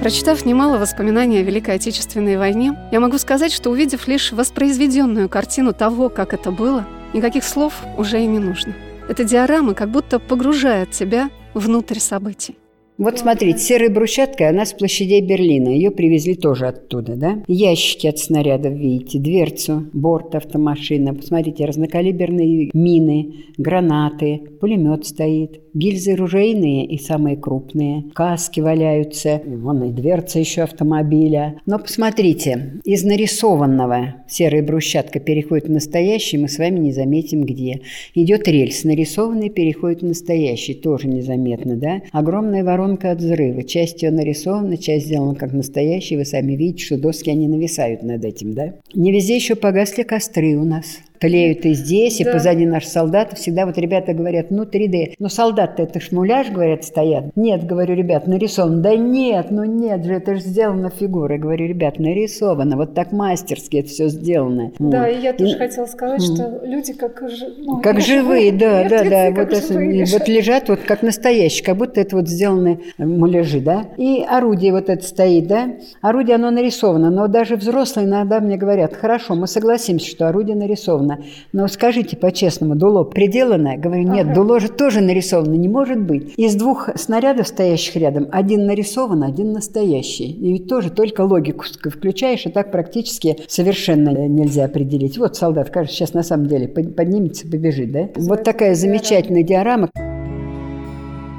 Прочитав 0.00 0.46
немало 0.46 0.78
воспоминаний 0.78 1.40
о 1.40 1.42
Великой 1.42 1.74
Отечественной 1.74 2.38
войне, 2.38 2.72
я 2.90 3.00
могу 3.00 3.18
сказать, 3.18 3.52
что 3.52 3.68
увидев 3.68 4.08
лишь 4.08 4.32
воспроизведенную 4.32 5.28
картину 5.28 5.74
того, 5.74 6.08
как 6.08 6.32
это 6.32 6.50
было, 6.50 6.86
никаких 7.12 7.44
слов 7.44 7.74
уже 7.98 8.22
и 8.22 8.26
не 8.26 8.38
нужно. 8.38 8.74
Эта 9.10 9.24
диорама 9.24 9.74
как 9.74 9.90
будто 9.90 10.18
погружает 10.18 10.92
тебя 10.92 11.28
внутрь 11.52 11.98
событий. 11.98 12.56
Вот 13.00 13.18
смотрите, 13.18 13.58
серая 13.58 13.88
брусчатка, 13.88 14.50
она 14.50 14.66
с 14.66 14.74
площадей 14.74 15.22
Берлина. 15.22 15.68
Ее 15.70 15.90
привезли 15.90 16.34
тоже 16.34 16.66
оттуда, 16.66 17.16
да? 17.16 17.42
Ящики 17.48 18.06
от 18.06 18.18
снарядов, 18.18 18.74
видите, 18.74 19.18
дверцу, 19.18 19.86
борт 19.94 20.34
автомашины. 20.34 21.14
Посмотрите, 21.14 21.64
разнокалиберные 21.64 22.70
мины, 22.74 23.46
гранаты, 23.56 24.42
пулемет 24.60 25.06
стоит, 25.06 25.62
гильзы 25.74 26.14
ружейные 26.14 26.86
и 26.86 26.98
самые 26.98 27.36
крупные, 27.36 28.04
каски 28.14 28.60
валяются, 28.60 29.42
вон 29.44 29.84
и 29.84 29.92
дверца 29.92 30.38
еще 30.38 30.62
автомобиля. 30.62 31.60
Но 31.66 31.78
посмотрите, 31.78 32.80
из 32.84 33.04
нарисованного 33.04 34.16
серая 34.28 34.62
брусчатка 34.62 35.20
переходит 35.20 35.68
в 35.68 35.70
настоящий, 35.70 36.38
мы 36.38 36.48
с 36.48 36.58
вами 36.58 36.78
не 36.78 36.92
заметим 36.92 37.42
где. 37.42 37.80
Идет 38.14 38.48
рельс, 38.48 38.84
нарисованный 38.84 39.50
переходит 39.50 40.02
в 40.02 40.06
настоящий, 40.06 40.74
тоже 40.74 41.08
незаметно, 41.08 41.76
да? 41.76 42.02
Огромная 42.12 42.64
воронка 42.64 43.10
от 43.10 43.18
взрыва. 43.18 43.62
Часть 43.62 44.02
ее 44.02 44.10
нарисована, 44.10 44.76
часть 44.76 45.06
сделана 45.06 45.34
как 45.34 45.52
настоящая. 45.52 46.16
Вы 46.16 46.24
сами 46.24 46.52
видите, 46.52 46.84
что 46.84 46.98
доски, 46.98 47.30
они 47.30 47.48
нависают 47.48 48.02
над 48.02 48.24
этим, 48.24 48.54
да? 48.54 48.74
Не 48.94 49.12
везде 49.12 49.36
еще 49.36 49.54
погасли 49.54 50.02
костры 50.02 50.56
у 50.56 50.64
нас 50.64 51.00
тлеют 51.20 51.66
и 51.66 51.74
здесь, 51.74 52.18
да. 52.18 52.30
и 52.30 52.32
позади 52.32 52.66
наши 52.66 52.88
солдаты. 52.88 53.36
Всегда 53.36 53.66
вот 53.66 53.78
ребята 53.78 54.14
говорят, 54.14 54.50
ну 54.50 54.64
3D. 54.64 55.14
Но 55.18 55.28
солдаты 55.28 55.82
это 55.82 56.00
ж 56.00 56.10
муляж, 56.12 56.48
говорят, 56.50 56.82
стоят. 56.82 57.36
Нет, 57.36 57.64
говорю, 57.66 57.94
ребят, 57.94 58.26
нарисован. 58.26 58.82
Да 58.82 58.96
нет, 58.96 59.50
ну 59.50 59.64
нет 59.64 60.04
же, 60.04 60.14
это 60.14 60.34
же 60.34 60.40
сделано 60.40 60.90
фигурой. 60.90 61.38
Говорю, 61.38 61.68
ребят, 61.68 61.98
нарисовано. 61.98 62.76
Вот 62.76 62.94
так 62.94 63.12
мастерски 63.12 63.76
это 63.76 63.88
все 63.88 64.08
сделано. 64.08 64.72
Да, 64.78 65.04
вот. 65.04 65.16
и 65.16 65.20
я 65.20 65.32
тоже 65.34 65.54
и... 65.54 65.58
хотела 65.58 65.86
сказать, 65.86 66.22
mm. 66.22 66.34
что 66.34 66.60
люди 66.64 66.92
как, 66.94 67.22
ну, 67.58 67.80
как 67.82 68.00
живые, 68.00 68.52
да, 68.52 68.88
да, 68.88 69.04
да. 69.04 69.30
Вот, 69.30 69.52
это, 69.52 69.74
вот 70.12 70.28
лежат 70.28 70.68
вот 70.68 70.80
как 70.80 71.02
настоящие, 71.02 71.64
как 71.64 71.76
будто 71.76 72.00
это 72.00 72.16
вот 72.16 72.28
сделаны 72.28 72.80
муляжи, 72.96 73.60
да. 73.60 73.88
И 73.98 74.24
орудие 74.26 74.72
вот 74.72 74.88
это 74.88 75.04
стоит, 75.04 75.46
да. 75.46 75.72
Орудие, 76.00 76.36
оно 76.36 76.50
нарисовано, 76.50 77.10
но 77.10 77.28
даже 77.28 77.56
взрослые 77.56 78.06
иногда 78.06 78.40
мне 78.40 78.56
говорят, 78.56 78.94
хорошо, 78.94 79.34
мы 79.34 79.46
согласимся, 79.46 80.08
что 80.08 80.28
орудие 80.28 80.56
нарисовано 80.56 81.09
нарисовано. 81.10 81.24
Но 81.52 81.68
скажите 81.68 82.16
по-честному, 82.16 82.74
дуло 82.74 83.04
приделанное? 83.04 83.76
Говорю, 83.76 84.02
нет, 84.02 84.26
ага. 84.26 84.34
дуло 84.34 84.60
же 84.60 84.68
тоже 84.68 85.00
нарисовано, 85.00 85.54
не 85.54 85.68
может 85.68 86.00
быть. 86.00 86.34
Из 86.36 86.54
двух 86.54 86.88
снарядов, 86.96 87.48
стоящих 87.48 87.96
рядом, 87.96 88.28
один 88.30 88.66
нарисован, 88.66 89.22
один 89.22 89.52
настоящий. 89.52 90.30
И 90.30 90.52
ведь 90.52 90.68
тоже 90.68 90.90
только 90.90 91.22
логику 91.22 91.64
включаешь, 91.84 92.46
и 92.46 92.50
так 92.50 92.70
практически 92.70 93.38
совершенно 93.48 94.10
нельзя 94.28 94.64
определить. 94.64 95.18
Вот 95.18 95.36
солдат, 95.36 95.70
кажется, 95.70 95.96
сейчас 95.96 96.14
на 96.14 96.22
самом 96.22 96.46
деле 96.46 96.68
поднимется, 96.68 97.46
побежит, 97.48 97.92
да? 97.92 98.08
Вот 98.16 98.44
такая 98.44 98.74
замечательная 98.74 99.42
диорама. 99.42 99.90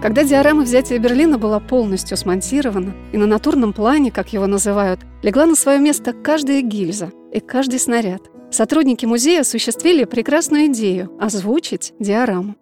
Когда 0.02 0.24
диорама 0.24 0.64
взятия 0.64 0.98
Берлина 0.98 1.38
была 1.38 1.60
полностью 1.60 2.18
смонтирована, 2.18 2.96
и 3.14 3.18
на 3.18 3.28
натурном 3.28 3.72
плане, 3.72 4.10
как 4.10 4.34
его 4.34 4.48
называют, 4.48 5.02
легла 5.22 5.46
на 5.46 5.56
свое 5.56 5.80
место 5.80 6.14
каждая 6.14 6.64
гильза 6.64 7.12
и 7.32 7.40
каждый 7.40 7.80
снаряд, 7.80 8.31
Сотрудники 8.52 9.06
музея 9.06 9.42
осуществили 9.42 10.04
прекрасную 10.04 10.66
идею– 10.68 11.18
озвучить 11.22 11.94
диораму. 12.00 12.56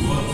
Год 0.00 0.24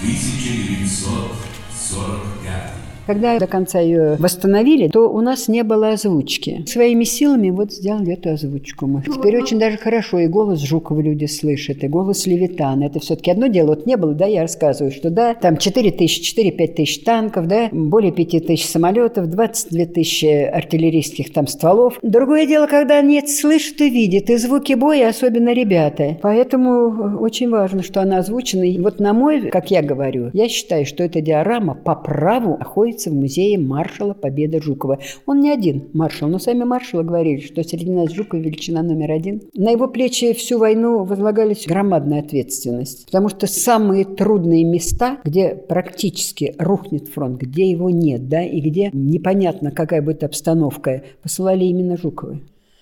1945. 0.00 2.87
Когда 3.08 3.38
до 3.38 3.46
конца 3.46 3.80
ее 3.80 4.16
восстановили, 4.18 4.88
то 4.88 5.08
у 5.10 5.22
нас 5.22 5.48
не 5.48 5.62
было 5.62 5.92
озвучки. 5.92 6.62
Своими 6.66 7.04
силами 7.04 7.48
вот 7.48 7.72
сделали 7.72 8.12
эту 8.12 8.32
озвучку 8.32 8.86
мы. 8.86 9.02
Теперь 9.02 9.38
очень 9.38 9.58
даже 9.58 9.78
хорошо 9.78 10.18
и 10.18 10.26
голос 10.26 10.60
Жукова 10.60 11.00
люди 11.00 11.24
слышат, 11.24 11.82
и 11.82 11.88
голос 11.88 12.26
Левитана. 12.26 12.84
Это 12.84 13.00
все-таки 13.00 13.30
одно 13.30 13.46
дело. 13.46 13.68
Вот 13.68 13.86
не 13.86 13.96
было, 13.96 14.12
да, 14.12 14.26
я 14.26 14.42
рассказываю, 14.42 14.92
что 14.92 15.08
да, 15.08 15.32
там 15.32 15.56
4 15.56 15.90
тысячи, 15.92 16.38
4-5 16.38 16.74
тысяч 16.74 17.02
танков, 17.02 17.48
да, 17.48 17.70
более 17.72 18.12
5 18.12 18.46
тысяч 18.46 18.66
самолетов, 18.66 19.30
22 19.30 19.86
тысячи 19.86 20.26
артиллерийских 20.26 21.32
там 21.32 21.46
стволов. 21.46 21.98
Другое 22.02 22.46
дело, 22.46 22.66
когда 22.66 23.00
нет, 23.00 23.30
слышат 23.30 23.80
и 23.80 23.88
видят, 23.88 24.28
и 24.28 24.36
звуки 24.36 24.74
боя, 24.74 25.08
особенно 25.08 25.54
ребята. 25.54 26.18
Поэтому 26.20 27.16
очень 27.20 27.48
важно, 27.48 27.82
что 27.82 28.02
она 28.02 28.18
озвучена. 28.18 28.64
И 28.64 28.78
вот 28.78 29.00
на 29.00 29.14
мой, 29.14 29.48
как 29.48 29.70
я 29.70 29.80
говорю, 29.80 30.28
я 30.34 30.50
считаю, 30.50 30.84
что 30.84 31.02
эта 31.02 31.22
диорама 31.22 31.74
по 31.74 31.94
праву 31.94 32.58
находится 32.58 32.97
находится 32.98 33.10
в 33.10 33.14
музее 33.14 33.58
маршала 33.58 34.14
Победы 34.14 34.60
Жукова. 34.60 34.98
Он 35.26 35.40
не 35.40 35.50
один 35.50 35.88
маршал, 35.92 36.28
но 36.28 36.38
сами 36.38 36.64
маршалы 36.64 37.04
говорили, 37.04 37.40
что 37.40 37.62
среди 37.62 37.90
нас 37.90 38.12
Жуков 38.12 38.40
величина 38.40 38.82
номер 38.82 39.12
один. 39.12 39.42
На 39.54 39.70
его 39.70 39.88
плечи 39.88 40.32
всю 40.34 40.58
войну 40.58 41.04
возлагались 41.04 41.66
громадная 41.66 42.20
ответственность, 42.20 43.06
потому 43.06 43.28
что 43.28 43.46
самые 43.46 44.04
трудные 44.04 44.64
места, 44.64 45.18
где 45.24 45.54
практически 45.54 46.54
рухнет 46.58 47.08
фронт, 47.08 47.40
где 47.40 47.70
его 47.70 47.90
нет, 47.90 48.28
да, 48.28 48.42
и 48.42 48.60
где 48.60 48.90
непонятно, 48.92 49.70
какая 49.70 50.02
будет 50.02 50.24
обстановка, 50.24 51.02
посылали 51.22 51.64
именно 51.64 51.96
Жуковы. 51.96 52.40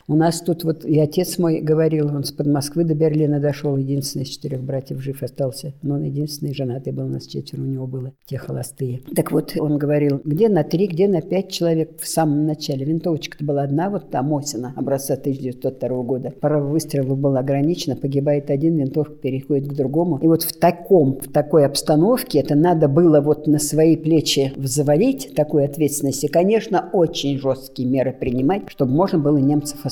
У 0.08 0.14
нас 0.14 0.40
тут 0.40 0.62
вот 0.62 0.84
и 0.84 1.00
отец 1.00 1.36
мой 1.36 1.60
говорил, 1.60 2.06
он 2.14 2.22
с 2.22 2.30
под 2.30 2.46
Москвы 2.46 2.84
до 2.84 2.94
Берлина 2.94 3.40
дошел, 3.40 3.76
единственный 3.76 4.22
из 4.22 4.28
четырех 4.28 4.62
братьев 4.62 5.00
жив 5.00 5.20
остался. 5.20 5.74
Но 5.82 5.96
он 5.96 6.04
единственный 6.04 6.54
женатый 6.54 6.92
был, 6.92 7.06
у 7.06 7.08
нас 7.08 7.26
четверо 7.26 7.62
у 7.62 7.66
него 7.66 7.88
было, 7.88 8.12
те 8.24 8.38
холостые. 8.38 9.00
Так 9.16 9.32
вот, 9.32 9.54
он 9.58 9.78
говорил, 9.78 10.20
где 10.24 10.48
на 10.48 10.62
три, 10.62 10.86
где 10.86 11.08
на 11.08 11.22
пять 11.22 11.50
человек 11.50 12.00
в 12.00 12.06
самом 12.06 12.46
начале. 12.46 12.84
Винтовочка-то 12.84 13.44
была 13.44 13.62
одна, 13.62 13.90
вот 13.90 14.10
там 14.10 14.32
Осина, 14.32 14.72
образца 14.76 15.14
1902 15.14 16.02
года. 16.02 16.32
Пора 16.40 16.60
выстрелов 16.60 17.18
было 17.18 17.40
ограничено, 17.40 17.96
погибает 17.96 18.50
один, 18.50 18.76
винтовка 18.76 19.14
переходит 19.14 19.70
к 19.70 19.74
другому. 19.74 20.18
И 20.22 20.28
вот 20.28 20.44
в 20.44 20.56
таком, 20.56 21.18
в 21.18 21.32
такой 21.32 21.66
обстановке 21.66 22.38
это 22.38 22.54
надо 22.54 22.86
было 22.86 23.20
вот 23.20 23.48
на 23.48 23.58
свои 23.58 23.96
плечи 23.96 24.52
взвалить 24.54 25.34
такую 25.34 25.64
ответственность. 25.64 26.22
И, 26.22 26.28
конечно, 26.28 26.90
очень 26.92 27.38
жесткие 27.38 27.88
меры 27.88 28.12
принимать, 28.12 28.68
чтобы 28.68 28.92
можно 28.92 29.18
было 29.18 29.38
немцев. 29.38 29.84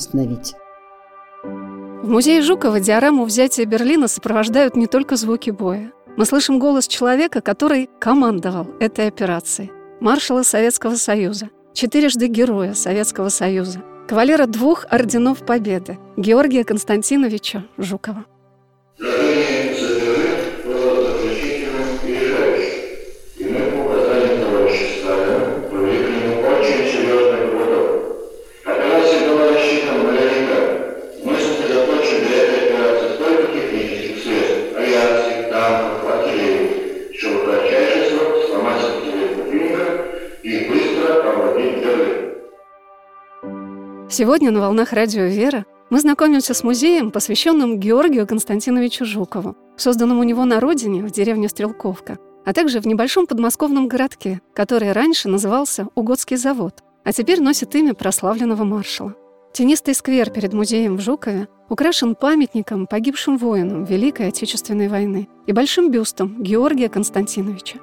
В 2.03 2.07
музее 2.07 2.41
Жукова 2.41 2.79
диораму 2.79 3.25
взятия 3.25 3.65
Берлина 3.65 4.07
сопровождают 4.07 4.75
не 4.75 4.87
только 4.87 5.15
звуки 5.15 5.49
боя. 5.49 5.91
Мы 6.17 6.25
слышим 6.25 6.59
голос 6.59 6.87
человека, 6.87 7.41
который 7.41 7.89
командовал 7.99 8.67
этой 8.79 9.07
операцией. 9.07 9.71
Маршала 9.99 10.43
Советского 10.43 10.95
Союза, 10.95 11.49
четырежды 11.73 12.27
героя 12.27 12.73
Советского 12.73 13.29
Союза, 13.29 13.81
кавалера 14.07 14.45
двух 14.45 14.85
орденов 14.89 15.45
Победы 15.45 15.97
Георгия 16.15 16.63
Константиновича 16.63 17.65
Жукова. 17.77 18.25
Сегодня 44.17 44.49
на 44.49 44.61
«Волнах 44.61 44.93
радио 44.93 45.25
Вера» 45.25 45.65
мы 45.89 45.99
знакомимся 45.99 46.53
с 46.53 46.63
музеем, 46.63 47.11
посвященным 47.11 47.81
Георгию 47.81 48.25
Константиновичу 48.25 49.03
Жукову, 49.03 49.57
созданному 49.75 50.21
у 50.21 50.23
него 50.23 50.45
на 50.45 50.61
родине, 50.61 51.01
в 51.03 51.11
деревне 51.11 51.49
Стрелковка, 51.49 52.17
а 52.45 52.53
также 52.53 52.79
в 52.79 52.87
небольшом 52.87 53.27
подмосковном 53.27 53.89
городке, 53.89 54.39
который 54.53 54.93
раньше 54.93 55.27
назывался 55.27 55.89
Угодский 55.95 56.37
завод, 56.37 56.81
а 57.03 57.11
теперь 57.11 57.41
носит 57.41 57.75
имя 57.75 57.93
прославленного 57.93 58.63
маршала. 58.63 59.15
Тенистый 59.55 59.93
сквер 59.93 60.31
перед 60.31 60.51
музеем 60.51 60.97
в 60.97 60.99
Жукове 60.99 61.47
украшен 61.69 62.15
памятником 62.15 62.87
погибшим 62.87 63.37
воинам 63.37 63.85
Великой 63.85 64.27
Отечественной 64.27 64.89
войны 64.89 65.29
и 65.47 65.53
большим 65.53 65.91
бюстом 65.91 66.43
Георгия 66.43 66.89
Константиновича. 66.89 67.79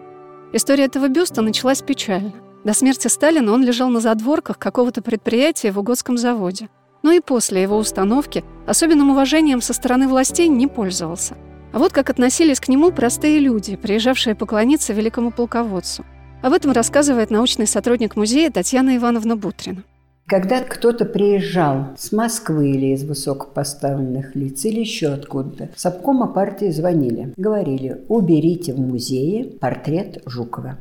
История 0.52 0.84
этого 0.84 1.08
бюста 1.08 1.40
началась 1.40 1.80
печально. 1.80 2.34
До 2.62 2.74
смерти 2.74 3.08
Сталина 3.08 3.50
он 3.50 3.64
лежал 3.64 3.88
на 3.88 4.00
задворках 4.00 4.58
какого-то 4.58 5.00
предприятия 5.00 5.72
в 5.72 5.78
Угодском 5.78 6.18
заводе. 6.18 6.68
Но 7.02 7.10
и 7.10 7.20
после 7.20 7.62
его 7.62 7.78
установки 7.78 8.44
особенным 8.66 9.08
уважением 9.08 9.62
со 9.62 9.72
стороны 9.72 10.08
властей 10.08 10.48
не 10.48 10.66
пользовался. 10.66 11.38
А 11.72 11.78
вот 11.78 11.94
как 11.94 12.10
относились 12.10 12.60
к 12.60 12.68
нему 12.68 12.92
простые 12.92 13.38
люди, 13.38 13.76
приезжавшие 13.76 14.34
поклониться 14.34 14.92
великому 14.92 15.30
полководцу. 15.30 16.04
Об 16.42 16.52
этом 16.52 16.72
рассказывает 16.72 17.30
научный 17.30 17.66
сотрудник 17.66 18.14
музея 18.14 18.50
Татьяна 18.50 18.98
Ивановна 18.98 19.36
Бутрина. 19.36 19.84
Когда 20.26 20.62
кто-то 20.62 21.04
приезжал 21.04 21.88
с 21.98 22.12
Москвы 22.12 22.70
или 22.70 22.94
из 22.94 23.04
высокопоставленных 23.04 24.34
лиц, 24.34 24.64
или 24.64 24.80
еще 24.80 25.08
откуда-то, 25.08 25.70
с 25.76 25.84
обкома 25.84 26.26
партии 26.28 26.70
звонили, 26.70 27.34
говорили, 27.36 28.02
уберите 28.08 28.72
в 28.72 28.80
музее 28.80 29.44
портрет 29.44 30.22
Жукова. 30.24 30.78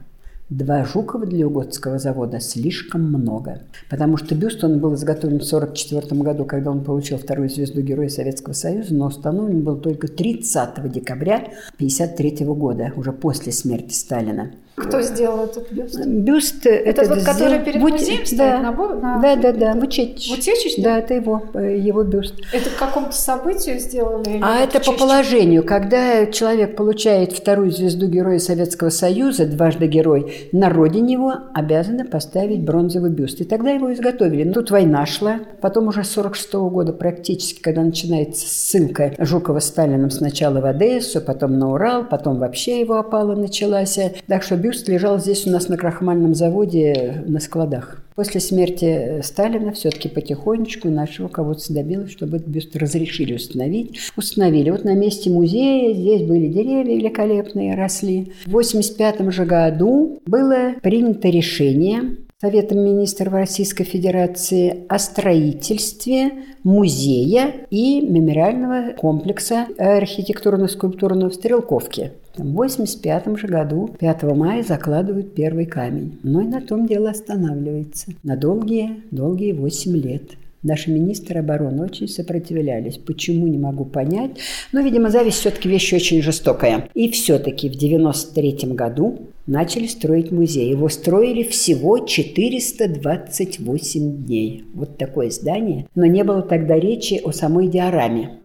Два 0.51 0.83
Жукова 0.83 1.25
для 1.25 1.47
Угодского 1.47 1.97
завода 1.97 2.41
слишком 2.41 3.03
много. 3.03 3.61
Потому 3.89 4.17
что 4.17 4.35
бюст 4.35 4.61
он 4.65 4.79
был 4.79 4.95
изготовлен 4.95 5.39
в 5.39 5.43
1944 5.43 6.21
году, 6.21 6.43
когда 6.43 6.71
он 6.71 6.83
получил 6.83 7.17
вторую 7.17 7.49
звезду 7.49 7.81
Героя 7.81 8.09
Советского 8.09 8.51
Союза, 8.51 8.93
но 8.93 9.07
установлен 9.07 9.61
был 9.61 9.77
только 9.77 10.09
30 10.09 10.91
декабря 10.91 11.35
1953 11.75 12.45
года, 12.47 12.91
уже 12.97 13.13
после 13.13 13.53
смерти 13.53 13.93
Сталина. 13.93 14.51
Кто 14.75 15.01
сделал 15.01 15.43
этот 15.45 15.71
бюст? 15.71 16.05
Бюст 16.05 16.65
Это 16.65 17.03
вот, 17.03 17.19
сделал- 17.19 17.25
который 17.35 17.59
перед 17.59 17.81
в 17.81 17.85
Ут- 17.85 17.91
музеем 17.91 18.25
стоит 18.25 18.37
да. 18.39 18.57
на 18.59 18.71
на- 18.71 19.21
Да, 19.21 19.35
да, 19.35 19.51
да, 19.51 19.71
это- 19.71 19.79
в 19.79 19.83
Учетич. 19.83 20.29
в 20.29 20.33
Учетич, 20.33 20.75
да? 20.77 20.83
Да, 20.83 20.99
это 20.99 21.13
его, 21.13 21.43
э, 21.53 21.77
его 21.77 22.03
бюст. 22.03 22.35
Это 22.53 22.69
к 22.69 22.77
какому-то 22.77 23.15
событию 23.15 23.79
сделали? 23.79 24.29
или 24.29 24.39
А 24.41 24.57
это 24.59 24.79
в 24.79 24.85
по 24.85 24.93
положению. 24.93 25.63
Когда 25.63 26.25
человек 26.25 26.75
получает 26.75 27.33
вторую 27.33 27.71
звезду 27.71 28.07
Героя 28.07 28.39
Советского 28.39 28.89
Союза, 28.89 29.45
дважды 29.45 29.87
герой, 29.87 30.49
на 30.51 30.69
родине 30.69 31.13
его 31.13 31.33
обязаны 31.53 32.05
поставить 32.05 32.61
бронзовый 32.63 33.11
бюст. 33.11 33.41
И 33.41 33.43
тогда 33.43 33.71
его 33.71 33.93
изготовили. 33.93 34.43
Но 34.45 34.53
Тут 34.53 34.71
война 34.71 35.05
шла. 35.05 35.39
Потом 35.59 35.87
уже 35.89 36.03
с 36.03 36.09
46 36.11 36.69
года 36.69 36.93
практически, 36.93 37.61
когда 37.61 37.81
начинается 37.81 38.47
ссылка 38.47 39.13
Жукова 39.19 39.59
Сталином 39.59 40.09
сначала 40.11 40.59
в 40.61 40.65
Одессу, 40.65 41.21
потом 41.21 41.59
на 41.59 41.71
Урал, 41.73 42.05
потом 42.05 42.39
вообще 42.39 42.79
его 42.79 42.95
опала 42.95 43.35
началась. 43.35 43.99
Так 44.27 44.43
что 44.43 44.55
бюст 44.61 44.87
лежал 44.87 45.19
здесь 45.19 45.47
у 45.47 45.49
нас 45.49 45.67
на 45.67 45.77
крахмальном 45.77 46.33
заводе 46.33 47.23
на 47.25 47.39
складах. 47.39 48.01
После 48.15 48.39
смерти 48.39 49.21
Сталина 49.23 49.71
все-таки 49.71 50.07
потихонечку 50.07 50.89
наше 50.89 51.23
руководство 51.23 51.75
добилось, 51.75 52.11
чтобы 52.11 52.37
этот 52.37 52.49
бюст 52.49 52.75
разрешили 52.75 53.33
установить. 53.33 53.99
Установили. 54.15 54.69
Вот 54.69 54.83
на 54.83 54.93
месте 54.93 55.29
музея 55.29 55.93
здесь 55.93 56.21
были 56.23 56.47
деревья 56.47 56.95
великолепные, 56.95 57.75
росли. 57.75 58.31
В 58.45 58.49
1985 58.49 59.33
же 59.33 59.45
году 59.45 60.19
было 60.25 60.73
принято 60.81 61.29
решение 61.29 62.17
Советом 62.41 62.79
министров 62.79 63.33
Российской 63.33 63.83
Федерации 63.83 64.85
о 64.89 64.97
строительстве 64.97 66.31
музея 66.63 67.67
и 67.69 68.01
мемориального 68.01 68.93
комплекса 68.93 69.67
архитектурно-скульптурного 69.77 71.29
в 71.29 71.35
Стрелковке. 71.35 72.13
В 72.33 72.39
1985 72.39 73.37
же 73.37 73.45
году, 73.45 73.91
5 73.99 74.23
мая, 74.23 74.63
закладывают 74.63 75.35
первый 75.35 75.67
камень. 75.67 76.17
Но 76.23 76.41
и 76.41 76.47
на 76.47 76.61
том 76.61 76.87
дело 76.87 77.11
останавливается. 77.11 78.13
На 78.23 78.35
долгие, 78.35 79.03
долгие 79.11 79.51
8 79.51 79.95
лет. 79.97 80.31
Наши 80.63 80.91
министры 80.91 81.39
обороны 81.39 81.83
очень 81.83 82.07
сопротивлялись. 82.07 82.97
Почему, 82.97 83.47
не 83.47 83.57
могу 83.57 83.85
понять. 83.85 84.37
Но, 84.71 84.81
видимо, 84.81 85.09
зависть 85.09 85.39
все-таки 85.39 85.67
вещь 85.67 85.91
очень 85.93 86.21
жестокая. 86.21 86.87
И 86.93 87.09
все-таки 87.09 87.67
в 87.67 87.75
1993 87.75 88.73
году 88.73 89.31
начали 89.47 89.87
строить 89.87 90.31
музей. 90.31 90.69
Его 90.69 90.87
строили 90.89 91.41
всего 91.43 91.97
428 91.99 94.25
дней. 94.25 94.63
Вот 94.75 94.97
такое 94.97 95.31
здание. 95.31 95.87
Но 95.95 96.05
не 96.05 96.23
было 96.23 96.43
тогда 96.43 96.79
речи 96.79 97.19
о 97.23 97.31
самой 97.31 97.67
диораме. 97.67 98.37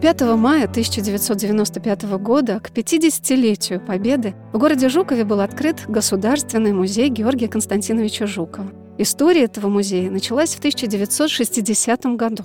5 0.00 0.20
мая 0.36 0.64
1995 0.64 2.04
года, 2.18 2.60
к 2.60 2.70
50-летию 2.70 3.84
Победы, 3.84 4.34
в 4.52 4.58
городе 4.58 4.88
Жукове 4.88 5.24
был 5.24 5.40
открыт 5.40 5.84
Государственный 5.88 6.72
музей 6.72 7.10
Георгия 7.10 7.48
Константиновича 7.48 8.26
Жукова. 8.26 8.70
История 9.02 9.44
этого 9.44 9.70
музея 9.70 10.10
началась 10.10 10.54
в 10.54 10.58
1960 10.58 12.04
году. 12.16 12.42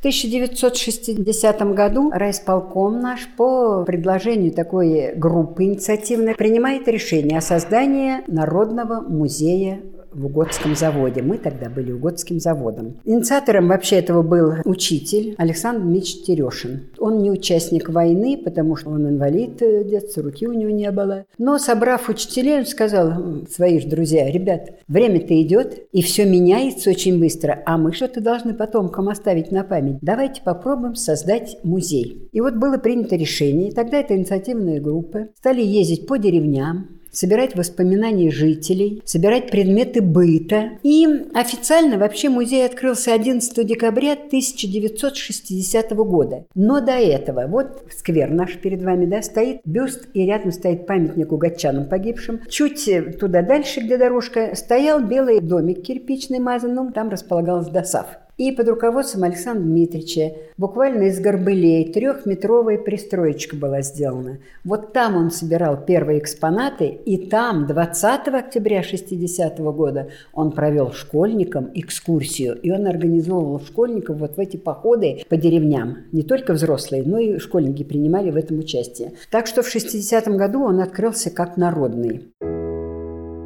1960 0.00 1.74
году 1.74 2.10
райисполком 2.10 2.98
наш 2.98 3.28
по 3.36 3.84
предложению 3.84 4.50
такой 4.50 5.14
группы 5.14 5.62
инициативной 5.62 6.34
принимает 6.34 6.88
решение 6.88 7.38
о 7.38 7.40
создании 7.40 8.14
Народного 8.26 9.00
музея 9.00 9.80
в 10.14 10.26
Угодском 10.26 10.74
заводе. 10.74 11.22
Мы 11.22 11.38
тогда 11.38 11.68
были 11.68 11.92
Угодским 11.92 12.40
заводом. 12.40 13.00
Инициатором 13.04 13.68
вообще 13.68 13.96
этого 13.96 14.22
был 14.22 14.54
учитель 14.64 15.34
Александр 15.38 15.82
Дмитриевич 15.82 16.24
Терешин. 16.24 16.90
Он 16.98 17.18
не 17.18 17.30
участник 17.30 17.88
войны, 17.88 18.40
потому 18.42 18.76
что 18.76 18.90
он 18.90 19.08
инвалид 19.08 19.62
э, 19.62 19.84
детства, 19.84 20.22
руки 20.22 20.46
у 20.46 20.52
него 20.52 20.70
не 20.70 20.90
было. 20.90 21.24
Но, 21.38 21.58
собрав 21.58 22.08
учителей, 22.08 22.58
он 22.58 22.66
сказал, 22.66 23.44
свои 23.50 23.80
же 23.80 23.88
друзья, 23.88 24.30
ребят, 24.30 24.70
время-то 24.88 25.40
идет, 25.40 25.86
и 25.92 26.02
все 26.02 26.24
меняется 26.24 26.90
очень 26.90 27.18
быстро, 27.18 27.62
а 27.66 27.78
мы 27.78 27.92
что-то 27.92 28.20
должны 28.20 28.54
потомкам 28.54 29.08
оставить 29.08 29.50
на 29.52 29.64
память. 29.64 29.98
Давайте 30.00 30.42
попробуем 30.42 30.94
создать 30.94 31.58
музей. 31.62 32.28
И 32.32 32.40
вот 32.40 32.54
было 32.54 32.78
принято 32.78 33.16
решение, 33.16 33.72
тогда 33.72 33.98
это 33.98 34.16
инициативные 34.16 34.80
группы 34.80 35.30
стали 35.36 35.62
ездить 35.62 36.06
по 36.06 36.16
деревням, 36.16 36.88
собирать 37.12 37.54
воспоминания 37.54 38.30
жителей, 38.30 39.02
собирать 39.04 39.50
предметы 39.50 40.00
быта. 40.00 40.70
И 40.82 41.06
официально 41.34 41.98
вообще 41.98 42.28
музей 42.28 42.66
открылся 42.66 43.12
11 43.14 43.66
декабря 43.66 44.12
1960 44.12 45.90
года. 45.92 46.44
Но 46.54 46.80
до 46.80 46.92
этого, 46.92 47.46
вот 47.46 47.84
сквер 47.96 48.30
наш 48.30 48.56
перед 48.56 48.82
вами, 48.82 49.06
да, 49.06 49.22
стоит 49.22 49.60
бюст, 49.64 50.08
и 50.14 50.26
рядом 50.26 50.52
стоит 50.52 50.86
памятник 50.86 51.32
угодчанам 51.32 51.88
погибшим. 51.88 52.40
Чуть 52.48 52.88
туда 53.20 53.42
дальше, 53.42 53.80
где 53.80 53.98
дорожка, 53.98 54.54
стоял 54.54 55.00
белый 55.00 55.40
домик 55.40 55.82
кирпичный 55.82 56.38
мазанным, 56.38 56.92
там 56.92 57.10
располагалась 57.10 57.68
ДОСАВ. 57.68 58.06
И 58.42 58.50
под 58.50 58.68
руководством 58.68 59.22
Александра 59.22 59.62
Дмитриевича 59.62 60.32
буквально 60.58 61.04
из 61.04 61.20
горбылей 61.20 61.92
трехметровая 61.92 62.76
пристроечка 62.76 63.54
была 63.54 63.82
сделана. 63.82 64.38
Вот 64.64 64.92
там 64.92 65.14
он 65.16 65.30
собирал 65.30 65.76
первые 65.76 66.18
экспонаты, 66.18 66.86
и 66.88 67.28
там 67.28 67.68
20 67.68 68.34
октября 68.34 68.82
60 68.82 69.60
-го 69.60 69.72
года 69.72 70.08
он 70.32 70.50
провел 70.50 70.90
школьникам 70.90 71.70
экскурсию, 71.72 72.58
и 72.60 72.72
он 72.72 72.88
организовывал 72.88 73.60
школьников 73.60 74.18
вот 74.18 74.36
в 74.36 74.40
эти 74.40 74.56
походы 74.56 75.22
по 75.28 75.36
деревням. 75.36 75.98
Не 76.10 76.24
только 76.24 76.52
взрослые, 76.52 77.04
но 77.04 77.18
и 77.20 77.38
школьники 77.38 77.84
принимали 77.84 78.32
в 78.32 78.36
этом 78.36 78.58
участие. 78.58 79.12
Так 79.30 79.46
что 79.46 79.62
в 79.62 79.68
60 79.68 80.26
году 80.36 80.64
он 80.64 80.80
открылся 80.80 81.30
как 81.30 81.56
народный. 81.56 82.32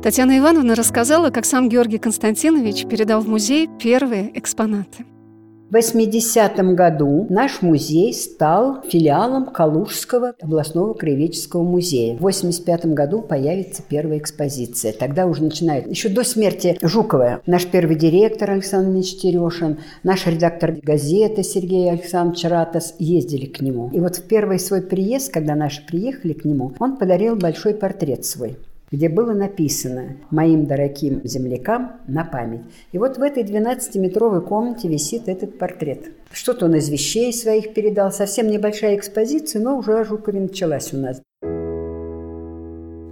Татьяна 0.02 0.38
Ивановна 0.38 0.74
рассказала, 0.74 1.30
как 1.30 1.44
сам 1.44 1.68
Георгий 1.68 1.98
Константинович 1.98 2.86
передал 2.86 3.22
в 3.22 3.28
музей 3.28 3.68
первые 3.80 4.38
экспонаты. 4.38 5.04
В 5.68 5.74
80 5.74 6.58
году 6.76 7.26
наш 7.28 7.60
музей 7.60 8.14
стал 8.14 8.82
филиалом 8.82 9.46
Калужского 9.46 10.34
областного 10.40 10.94
краеведческого 10.94 11.64
музея. 11.64 12.16
В 12.16 12.20
85 12.20 12.86
году 12.94 13.20
появится 13.20 13.82
первая 13.82 14.18
экспозиция. 14.18 14.92
Тогда 14.92 15.26
уже 15.26 15.42
начинает, 15.42 15.88
еще 15.88 16.08
до 16.08 16.22
смерти 16.22 16.78
Жукова, 16.80 17.40
наш 17.46 17.66
первый 17.66 17.96
директор 17.96 18.52
Александр 18.52 18.92
Ильич 18.92 19.16
Терешин, 19.16 19.78
наш 20.04 20.24
редактор 20.28 20.76
газеты 20.80 21.42
Сергей 21.42 21.90
Александрович 21.90 22.44
Ратос 22.44 22.94
ездили 23.00 23.46
к 23.46 23.60
нему. 23.60 23.90
И 23.92 23.98
вот 23.98 24.18
в 24.18 24.22
первый 24.28 24.60
свой 24.60 24.82
приезд, 24.82 25.32
когда 25.32 25.56
наши 25.56 25.84
приехали 25.84 26.32
к 26.32 26.44
нему, 26.44 26.74
он 26.78 26.96
подарил 26.96 27.34
большой 27.34 27.74
портрет 27.74 28.24
свой 28.24 28.56
где 28.90 29.08
было 29.08 29.32
написано 29.32 30.16
«Моим 30.30 30.66
дорогим 30.66 31.20
землякам 31.24 31.92
на 32.06 32.24
память». 32.24 32.62
И 32.92 32.98
вот 32.98 33.18
в 33.18 33.22
этой 33.22 33.42
12-метровой 33.42 34.40
комнате 34.40 34.88
висит 34.88 35.28
этот 35.28 35.58
портрет. 35.58 36.10
Что-то 36.30 36.66
он 36.66 36.74
из 36.76 36.88
вещей 36.88 37.32
своих 37.32 37.74
передал, 37.74 38.12
совсем 38.12 38.48
небольшая 38.48 38.96
экспозиция, 38.96 39.62
но 39.62 39.76
уже 39.78 39.98
о 39.98 40.04
Жукове 40.04 40.40
началась 40.40 40.92
у 40.92 40.98
нас. 40.98 41.20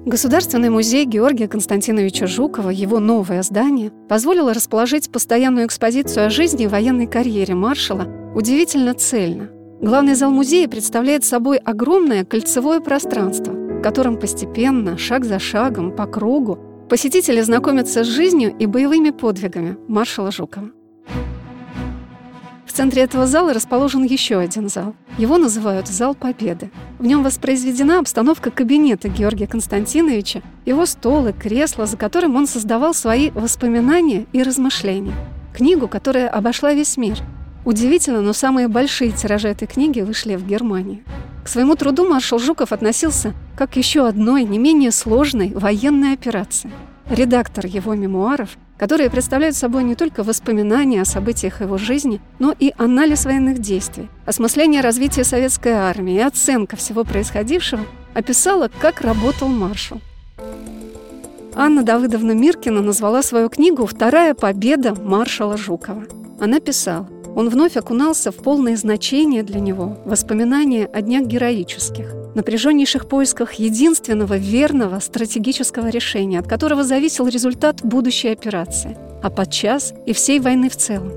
Государственный 0.06 0.68
музей 0.68 1.06
Георгия 1.06 1.48
Константиновича 1.48 2.26
Жукова, 2.26 2.68
его 2.68 3.00
новое 3.00 3.42
здание, 3.42 3.90
позволило 4.06 4.52
расположить 4.52 5.10
постоянную 5.10 5.66
экспозицию 5.66 6.26
о 6.26 6.30
жизни 6.30 6.64
и 6.64 6.68
военной 6.68 7.06
карьере 7.06 7.54
маршала 7.54 8.06
удивительно 8.34 8.92
цельно. 8.92 9.48
Главный 9.80 10.14
зал 10.14 10.30
музея 10.30 10.68
представляет 10.68 11.24
собой 11.24 11.56
огромное 11.56 12.26
кольцевое 12.26 12.80
пространство, 12.80 13.54
котором 13.85 14.16
постепенно, 14.16 14.97
шаг 14.97 15.27
за 15.27 15.38
шагом, 15.38 15.92
по 15.92 16.07
кругу, 16.07 16.59
посетители 16.88 17.42
знакомятся 17.42 18.03
с 18.03 18.07
жизнью 18.07 18.57
и 18.59 18.64
боевыми 18.64 19.11
подвигами 19.11 19.77
маршала 19.88 20.33
Жукова. 20.33 20.70
В 22.64 22.73
центре 22.73 23.03
этого 23.03 23.27
зала 23.27 23.53
расположен 23.53 24.03
еще 24.03 24.38
один 24.38 24.70
зал. 24.70 24.94
Его 25.18 25.37
называют 25.37 25.87
«Зал 25.87 26.14
Победы». 26.14 26.70
В 26.99 27.05
нем 27.05 27.23
воспроизведена 27.23 27.99
обстановка 27.99 28.51
кабинета 28.51 29.11
Георгия 29.11 29.47
Константиновича, 29.47 30.40
его 30.64 30.87
стол 30.87 31.27
и 31.27 31.33
кресло, 31.35 31.85
за 31.85 31.99
которым 31.99 32.37
он 32.37 32.47
создавал 32.47 32.94
свои 32.94 33.33
воспоминания 33.33 34.25
и 34.33 34.42
размышления. 34.42 35.14
Книгу, 35.55 35.88
которая 35.88 36.31
обошла 36.31 36.73
весь 36.73 36.97
мир. 36.97 37.18
Удивительно, 37.66 38.23
но 38.23 38.33
самые 38.33 38.68
большие 38.68 39.12
тиражи 39.12 39.49
этой 39.49 39.68
книги 39.68 40.01
вышли 40.01 40.37
в 40.37 40.47
Германии. 40.47 41.05
К 41.44 41.48
своему 41.48 41.76
труду 41.76 42.09
маршал 42.09 42.38
Жуков 42.38 42.72
относился 42.72 43.35
как 43.54 43.72
к 43.72 43.76
еще 43.76 44.09
одной 44.09 44.44
не 44.44 44.59
менее 44.59 44.90
сложной 44.90 45.52
военной 45.54 46.14
операции. 46.14 46.72
Редактор 47.11 47.66
его 47.66 47.94
мемуаров, 47.94 48.57
которые 48.78 49.11
представляют 49.11 49.54
собой 49.54 49.85
не 49.85 49.94
только 49.94 50.22
воспоминания 50.22 51.02
о 51.02 51.04
событиях 51.04 51.61
его 51.61 51.76
жизни, 51.76 52.22
но 52.38 52.54
и 52.59 52.72
анализ 52.78 53.26
военных 53.26 53.59
действий, 53.59 54.09
осмысление 54.24 54.80
развития 54.80 55.22
советской 55.22 55.72
армии 55.72 56.14
и 56.14 56.20
оценка 56.20 56.76
всего 56.76 57.04
происходившего, 57.04 57.85
описала, 58.14 58.70
как 58.80 59.02
работал 59.02 59.48
маршал. 59.48 60.00
Анна 61.54 61.83
Давыдовна 61.83 62.33
Миркина 62.33 62.80
назвала 62.80 63.22
свою 63.22 63.50
книгу 63.50 63.85
«Вторая 63.85 64.33
победа 64.33 64.94
маршала 64.94 65.59
Жукова». 65.59 66.04
Она 66.40 66.59
писала, 66.59 67.07
он 67.37 67.49
вновь 67.49 67.77
окунался 67.77 68.31
в 68.31 68.37
полное 68.37 68.77
значение 68.77 69.42
для 69.42 69.61
него 69.61 69.99
воспоминания 70.05 70.87
о 70.87 71.03
днях 71.03 71.27
героических, 71.27 72.14
напряженнейших 72.35 73.09
поисках 73.09 73.55
единственного 73.55 74.37
верного 74.37 75.01
стратегического 75.01 75.88
решения, 75.88 76.38
от 76.38 76.49
которого 76.49 76.85
зависел 76.85 77.27
результат 77.27 77.83
будущей 77.83 78.29
операции, 78.29 78.97
а 79.23 79.31
подчас 79.31 79.94
и 80.07 80.12
всей 80.12 80.40
войны 80.40 80.68
в 80.68 80.77
целом. 80.77 81.12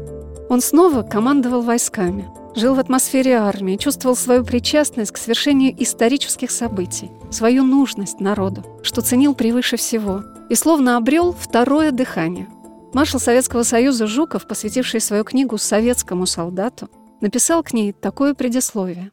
Он 0.49 0.61
снова 0.61 1.03
командовал 1.03 1.61
войсками, 1.61 2.25
жил 2.55 2.73
в 2.73 2.79
атмосфере 2.79 3.35
армии, 3.35 3.77
чувствовал 3.77 4.15
свою 4.15 4.43
причастность 4.43 5.11
к 5.11 5.17
свершению 5.17 5.75
исторических 5.77 6.49
событий, 6.49 7.11
свою 7.29 7.63
нужность 7.63 8.19
народу, 8.19 8.63
что 8.81 9.01
ценил 9.01 9.35
превыше 9.35 9.77
всего, 9.77 10.23
и 10.49 10.55
словно 10.55 10.97
обрел 10.97 11.35
второе 11.37 11.91
дыхание– 11.91 12.47
Маршал 12.93 13.19
Советского 13.19 13.63
Союза 13.63 14.07
Жуков, 14.07 14.47
посвятивший 14.47 15.01
свою 15.01 15.23
книгу 15.23 15.57
советскому 15.57 16.25
солдату, 16.25 16.89
написал 17.21 17.63
к 17.63 17.73
ней 17.73 17.91
такое 17.91 18.33
предисловие. 18.33 19.11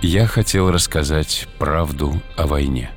Я 0.00 0.26
хотел 0.26 0.70
рассказать 0.70 1.48
правду 1.58 2.22
о 2.36 2.46
войне. 2.46 2.90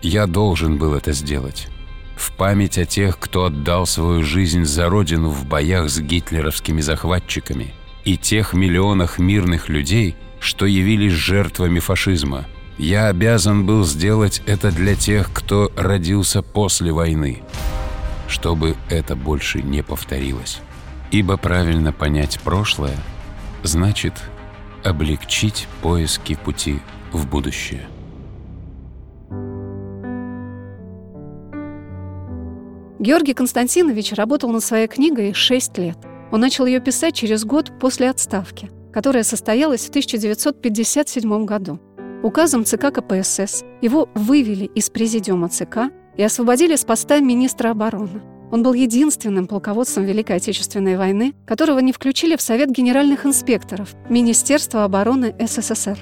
Я 0.00 0.26
должен 0.26 0.78
был 0.78 0.94
это 0.94 1.12
сделать. 1.12 1.68
В 2.16 2.32
память 2.36 2.78
о 2.78 2.86
тех, 2.86 3.18
кто 3.18 3.46
отдал 3.46 3.86
свою 3.86 4.22
жизнь 4.22 4.64
за 4.64 4.88
родину 4.88 5.28
в 5.28 5.46
боях 5.46 5.90
с 5.90 6.00
гитлеровскими 6.00 6.80
захватчиками, 6.80 7.74
и 8.04 8.16
тех 8.16 8.54
миллионах 8.54 9.18
мирных 9.18 9.68
людей, 9.68 10.16
что 10.40 10.66
явились 10.66 11.12
жертвами 11.12 11.78
фашизма– 11.78 12.46
я 12.78 13.08
обязан 13.08 13.66
был 13.66 13.84
сделать 13.84 14.42
это 14.46 14.70
для 14.70 14.94
тех, 14.94 15.32
кто 15.32 15.70
родился 15.76 16.42
после 16.42 16.92
войны, 16.92 17.42
чтобы 18.28 18.76
это 18.88 19.14
больше 19.14 19.62
не 19.62 19.82
повторилось. 19.82 20.60
Ибо 21.10 21.36
правильно 21.36 21.92
понять 21.92 22.40
прошлое 22.40 22.96
значит 23.62 24.14
облегчить 24.82 25.68
поиски 25.82 26.34
пути 26.34 26.80
в 27.12 27.26
будущее. 27.28 27.86
Георгий 32.98 33.34
Константинович 33.34 34.12
работал 34.12 34.50
над 34.50 34.62
своей 34.62 34.86
книгой 34.86 35.34
6 35.34 35.78
лет. 35.78 35.98
Он 36.30 36.40
начал 36.40 36.66
ее 36.66 36.80
писать 36.80 37.14
через 37.14 37.44
год 37.44 37.72
после 37.80 38.08
отставки, 38.08 38.70
которая 38.92 39.24
состоялась 39.24 39.84
в 39.84 39.88
1957 39.88 41.44
году. 41.44 41.80
Указом 42.22 42.64
ЦК 42.64 42.92
КПСС 42.92 43.64
его 43.80 44.08
вывели 44.14 44.66
из 44.66 44.90
президиума 44.90 45.48
ЦК 45.48 45.90
и 46.16 46.22
освободили 46.22 46.76
с 46.76 46.84
поста 46.84 47.18
министра 47.18 47.70
обороны. 47.70 48.22
Он 48.52 48.62
был 48.62 48.74
единственным 48.74 49.48
полководцем 49.48 50.04
Великой 50.04 50.36
Отечественной 50.36 50.96
войны, 50.96 51.34
которого 51.46 51.80
не 51.80 51.92
включили 51.92 52.36
в 52.36 52.40
Совет 52.40 52.70
генеральных 52.70 53.26
инспекторов 53.26 53.96
Министерства 54.08 54.84
обороны 54.84 55.34
СССР. 55.40 55.98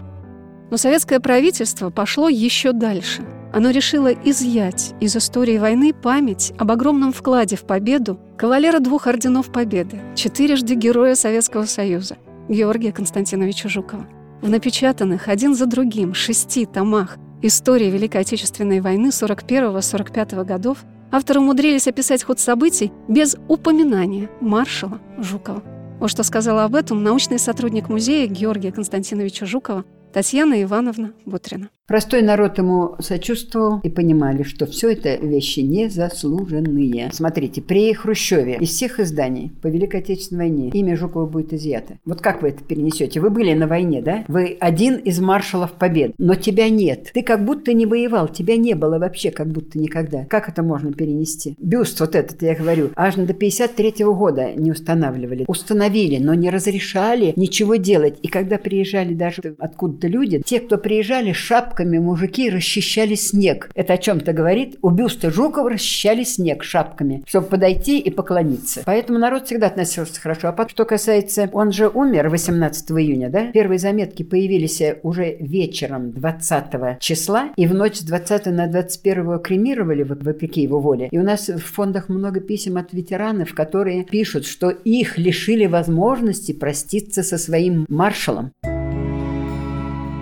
Но 0.70 0.76
советское 0.76 1.20
правительство 1.20 1.88
пошло 1.88 2.28
еще 2.28 2.72
дальше. 2.72 3.22
Оно 3.52 3.70
решило 3.70 4.12
изъять 4.12 4.92
из 5.00 5.16
истории 5.16 5.58
войны 5.58 5.94
память 5.94 6.52
об 6.58 6.70
огромном 6.70 7.12
вкладе 7.12 7.56
в 7.56 7.62
победу 7.62 8.20
кавалера 8.36 8.80
двух 8.80 9.06
орденов 9.06 9.50
Победы, 9.50 10.00
четырежды 10.16 10.74
Героя 10.74 11.14
Советского 11.14 11.64
Союза, 11.64 12.18
Георгия 12.48 12.92
Константиновича 12.92 13.68
Жукова. 13.68 14.06
В 14.42 14.48
напечатанных 14.48 15.28
один 15.28 15.54
за 15.54 15.66
другим 15.66 16.14
шести 16.14 16.64
томах 16.64 17.18
истории 17.42 17.90
Великой 17.90 18.22
Отечественной 18.22 18.80
войны 18.80 19.08
41-45 19.08 20.44
годов 20.44 20.78
авторы 21.10 21.40
умудрились 21.40 21.86
описать 21.86 22.24
ход 22.24 22.40
событий 22.40 22.90
без 23.06 23.36
упоминания 23.48 24.30
маршала 24.40 24.98
Жукова. 25.18 25.62
Вот 25.98 26.10
что 26.10 26.22
сказала 26.22 26.64
об 26.64 26.74
этом 26.74 27.02
научный 27.02 27.38
сотрудник 27.38 27.90
музея 27.90 28.26
Георгия 28.26 28.72
Константиновича 28.72 29.44
Жукова 29.44 29.84
Татьяна 30.14 30.62
Ивановна 30.62 31.12
Бутрина. 31.26 31.68
Простой 31.90 32.22
народ 32.22 32.56
ему 32.56 32.94
сочувствовал 33.00 33.80
и 33.82 33.88
понимали, 33.88 34.44
что 34.44 34.64
все 34.66 34.92
это 34.92 35.16
вещи 35.16 35.58
незаслуженные. 35.58 37.10
Смотрите, 37.12 37.62
при 37.62 37.92
Хрущеве 37.92 38.58
из 38.60 38.68
всех 38.68 39.00
изданий 39.00 39.50
по 39.60 39.66
Великой 39.66 39.98
Отечественной 39.98 40.50
войне 40.50 40.68
имя 40.68 40.96
Жукова 40.96 41.26
будет 41.26 41.52
изъято. 41.52 41.98
Вот 42.04 42.20
как 42.20 42.42
вы 42.42 42.50
это 42.50 42.62
перенесете? 42.62 43.18
Вы 43.18 43.30
были 43.30 43.54
на 43.54 43.66
войне, 43.66 44.02
да? 44.02 44.24
Вы 44.28 44.56
один 44.60 44.98
из 44.98 45.18
маршалов 45.18 45.72
побед, 45.72 46.12
но 46.16 46.36
тебя 46.36 46.68
нет. 46.68 47.10
Ты 47.12 47.22
как 47.24 47.44
будто 47.44 47.72
не 47.72 47.86
воевал, 47.86 48.28
тебя 48.28 48.56
не 48.56 48.74
было 48.74 49.00
вообще 49.00 49.32
как 49.32 49.48
будто 49.48 49.76
никогда. 49.76 50.26
Как 50.26 50.48
это 50.48 50.62
можно 50.62 50.92
перенести? 50.92 51.56
Бюст 51.58 51.98
вот 51.98 52.14
этот, 52.14 52.40
я 52.40 52.54
говорю, 52.54 52.90
аж 52.94 53.16
до 53.16 53.34
53 53.34 54.04
-го 54.04 54.14
года 54.14 54.52
не 54.54 54.70
устанавливали. 54.70 55.44
Установили, 55.48 56.22
но 56.22 56.34
не 56.34 56.50
разрешали 56.50 57.32
ничего 57.34 57.74
делать. 57.74 58.16
И 58.22 58.28
когда 58.28 58.58
приезжали 58.58 59.12
даже 59.12 59.56
откуда-то 59.58 60.06
люди, 60.06 60.40
те, 60.46 60.60
кто 60.60 60.78
приезжали, 60.78 61.32
шапка 61.32 61.79
шапками 61.80 61.98
мужики 61.98 62.50
расчищали 62.50 63.14
снег. 63.14 63.70
Это 63.74 63.94
о 63.94 63.98
чем-то 63.98 64.32
говорит. 64.32 64.76
У 64.82 64.90
бюста 64.90 65.30
Жукова 65.30 65.70
расчищали 65.70 66.24
снег 66.24 66.62
шапками, 66.62 67.24
чтобы 67.26 67.46
подойти 67.46 67.98
и 67.98 68.10
поклониться. 68.10 68.82
Поэтому 68.84 69.18
народ 69.18 69.46
всегда 69.46 69.68
относился 69.68 70.20
хорошо. 70.20 70.48
А 70.48 70.52
потом, 70.52 70.70
что 70.70 70.84
касается... 70.84 71.48
Он 71.52 71.72
же 71.72 71.88
умер 71.88 72.28
18 72.28 72.90
июня, 72.92 73.30
да? 73.30 73.50
Первые 73.52 73.78
заметки 73.78 74.22
появились 74.22 74.82
уже 75.02 75.36
вечером 75.40 76.12
20 76.12 77.00
числа, 77.00 77.50
и 77.56 77.66
в 77.66 77.74
ночь 77.74 77.96
с 77.96 78.02
20 78.02 78.46
на 78.46 78.66
21 78.66 79.38
кремировали, 79.38 80.02
вопреки 80.02 80.62
его 80.62 80.80
воле. 80.80 81.08
И 81.10 81.18
у 81.18 81.22
нас 81.22 81.48
в 81.48 81.60
фондах 81.60 82.08
много 82.08 82.40
писем 82.40 82.76
от 82.76 82.92
ветеранов, 82.92 83.54
которые 83.54 84.04
пишут, 84.04 84.46
что 84.46 84.70
их 84.70 85.18
лишили 85.18 85.66
возможности 85.66 86.52
проститься 86.52 87.22
со 87.22 87.38
своим 87.38 87.86
маршалом. 87.88 88.52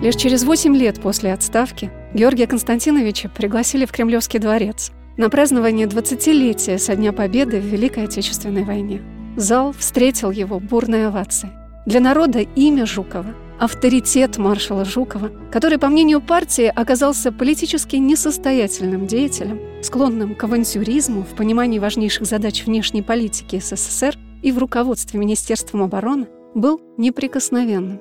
Лишь 0.01 0.15
через 0.15 0.43
8 0.43 0.75
лет 0.77 1.01
после 1.01 1.33
отставки 1.33 1.91
Георгия 2.13 2.47
Константиновича 2.47 3.29
пригласили 3.29 3.85
в 3.85 3.91
Кремлевский 3.91 4.39
дворец 4.39 4.91
на 5.17 5.29
празднование 5.29 5.87
20-летия 5.87 6.77
со 6.77 6.95
Дня 6.95 7.11
Победы 7.11 7.59
в 7.59 7.65
Великой 7.65 8.05
Отечественной 8.05 8.63
войне. 8.63 9.01
Зал 9.35 9.73
встретил 9.73 10.31
его 10.31 10.59
бурной 10.61 11.07
овацией. 11.07 11.51
Для 11.85 11.99
народа 11.99 12.39
имя 12.39 12.85
Жукова– 12.85 13.35
авторитет 13.59 14.37
маршала 14.37 14.85
Жукова, 14.85 15.31
который, 15.51 15.77
по 15.77 15.89
мнению 15.89 16.21
партии, 16.21 16.71
оказался 16.73 17.33
политически 17.33 17.97
несостоятельным 17.97 19.05
деятелем, 19.05 19.59
склонным 19.83 20.33
к 20.33 20.43
авантюризму 20.43 21.23
в 21.23 21.35
понимании 21.35 21.79
важнейших 21.79 22.25
задач 22.25 22.65
внешней 22.65 23.01
политики 23.01 23.59
СССР 23.59 24.15
и 24.41 24.53
в 24.53 24.57
руководстве 24.59 25.19
Министерством 25.19 25.83
обороны, 25.83 26.27
был 26.55 26.79
неприкосновенным. 26.97 27.99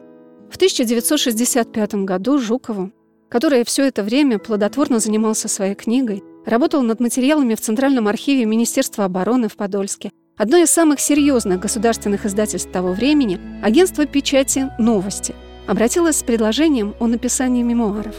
В 0.50 0.56
1965 0.56 1.94
году 2.04 2.38
Жукову, 2.38 2.90
который 3.28 3.64
все 3.64 3.86
это 3.86 4.02
время 4.02 4.38
плодотворно 4.38 4.98
занимался 4.98 5.46
своей 5.46 5.74
книгой, 5.74 6.22
работал 6.46 6.82
над 6.82 7.00
материалами 7.00 7.54
в 7.54 7.60
Центральном 7.60 8.08
архиве 8.08 8.46
Министерства 8.46 9.04
обороны 9.04 9.48
в 9.48 9.56
Подольске, 9.56 10.10
одно 10.38 10.56
из 10.56 10.70
самых 10.70 11.00
серьезных 11.00 11.60
государственных 11.60 12.24
издательств 12.24 12.72
того 12.72 12.92
времени, 12.92 13.38
агентство 13.62 14.06
печати 14.06 14.70
«Новости», 14.78 15.34
обратилось 15.66 16.16
с 16.16 16.22
предложением 16.22 16.94
о 16.98 17.06
написании 17.08 17.62
мемуаров. 17.62 18.14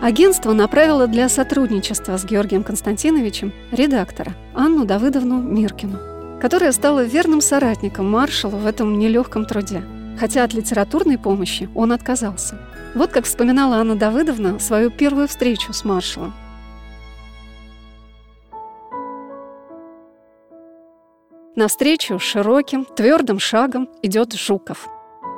Агентство 0.00 0.52
направило 0.52 1.08
для 1.08 1.28
сотрудничества 1.28 2.16
с 2.16 2.24
Георгием 2.24 2.62
Константиновичем 2.62 3.52
редактора 3.72 4.36
Анну 4.54 4.84
Давыдовну 4.84 5.42
Миркину, 5.42 5.98
которая 6.40 6.70
стала 6.70 7.02
верным 7.02 7.40
соратником 7.40 8.08
маршала 8.08 8.54
в 8.54 8.66
этом 8.66 8.98
нелегком 8.98 9.46
труде– 9.46 9.82
хотя 10.18 10.44
от 10.44 10.54
литературной 10.54 11.18
помощи 11.18 11.68
он 11.74 11.92
отказался. 11.92 12.58
Вот 12.94 13.10
как 13.10 13.24
вспоминала 13.24 13.76
Анна 13.76 13.94
Давыдовна 13.94 14.58
свою 14.58 14.90
первую 14.90 15.28
встречу 15.28 15.72
с 15.72 15.84
маршалом. 15.84 16.32
Навстречу 21.54 22.18
широким, 22.18 22.84
твердым 22.84 23.38
шагом 23.38 23.88
идет 24.02 24.34
Жуков. 24.34 24.88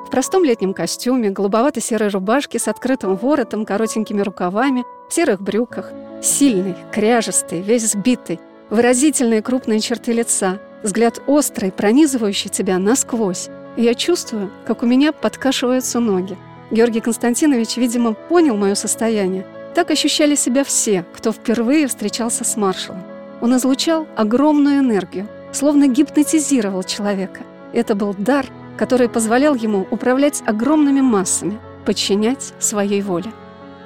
В 0.05 0.11
простом 0.11 0.43
летнем 0.43 0.75
костюме, 0.75 1.31
голубовато-серой 1.31 2.09
рубашке 2.09 2.59
с 2.59 2.67
открытым 2.67 3.15
воротом, 3.15 3.65
коротенькими 3.65 4.23
рукавами, 4.23 4.85
в 5.09 5.15
серых 5.15 5.41
брюках. 5.41 5.93
Сильный, 6.23 6.75
кряжестый, 6.93 7.61
весь 7.61 7.93
сбитый, 7.93 8.41
выразительные 8.69 9.43
крупные 9.43 9.79
черты 9.79 10.13
лица, 10.13 10.61
взгляд 10.83 11.23
острый, 11.29 11.71
пронизывающий 11.71 12.51
тебя 12.51 12.79
насквозь 12.79 13.49
я 13.83 13.95
чувствую, 13.95 14.51
как 14.67 14.83
у 14.83 14.87
меня 14.87 15.13
подкашиваются 15.13 16.01
ноги. 16.01 16.37
Георгий 16.71 17.01
Константинович, 17.01 17.77
видимо, 17.77 18.13
понял 18.13 18.57
мое 18.57 18.75
состояние. 18.75 19.47
Так 19.75 19.91
ощущали 19.91 20.35
себя 20.35 20.65
все, 20.65 21.05
кто 21.15 21.33
впервые 21.33 21.87
встречался 21.87 22.45
с 22.45 22.57
маршалом. 22.57 23.03
Он 23.41 23.57
излучал 23.57 24.07
огромную 24.17 24.81
энергию, 24.81 25.29
словно 25.53 25.87
гипнотизировал 25.87 26.83
человека. 26.83 27.43
Это 27.73 27.95
был 27.95 28.15
дар, 28.19 28.47
который 28.77 29.09
позволял 29.09 29.55
ему 29.55 29.87
управлять 29.91 30.43
огромными 30.45 31.01
массами, 31.01 31.59
подчинять 31.85 32.55
своей 32.59 33.01
воле. 33.01 33.33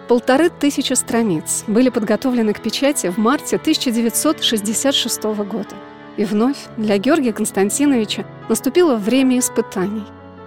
Полторы 0.08 0.50
тысячи 0.50 0.94
страниц 0.94 1.64
были 1.66 1.88
подготовлены 1.88 2.52
к 2.54 2.60
печати 2.60 3.08
в 3.10 3.18
марте 3.18 3.56
1966 3.56 5.22
года. 5.22 5.74
И 6.16 6.24
вновь 6.24 6.58
для 6.76 6.98
Георгия 6.98 7.32
Константиновича 7.32 8.24
наступило 8.48 8.96
время 8.96 9.38
испытаний. 9.38 10.04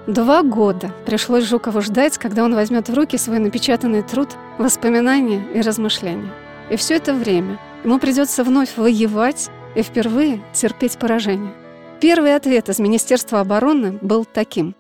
Два 0.08 0.44
года 0.44 0.92
пришлось 1.06 1.46
Жукову 1.46 1.82
ждать, 1.82 2.20
когда 2.20 2.44
он 2.44 2.54
возьмет 2.54 2.90
в 2.90 2.94
руки 2.94 3.18
свой 3.18 3.40
напечатанный 3.40 4.04
труд, 4.04 4.30
воспоминания 4.60 5.44
и 5.54 5.62
размышления. 5.62 6.32
И 6.70 6.76
все 6.76 6.96
это 6.96 7.14
время 7.14 7.60
ему 7.84 7.98
придется 7.98 8.44
вновь 8.44 8.78
воевать 8.78 9.50
и 9.76 9.82
впервые 9.82 10.42
терпеть 10.54 11.00
поражение. 11.00 11.52
Первый 12.00 12.36
ответ 12.36 12.70
из 12.70 12.78
Министерства 12.78 13.40
обороны 13.40 13.98
был 14.02 14.26
таким. 14.26 14.76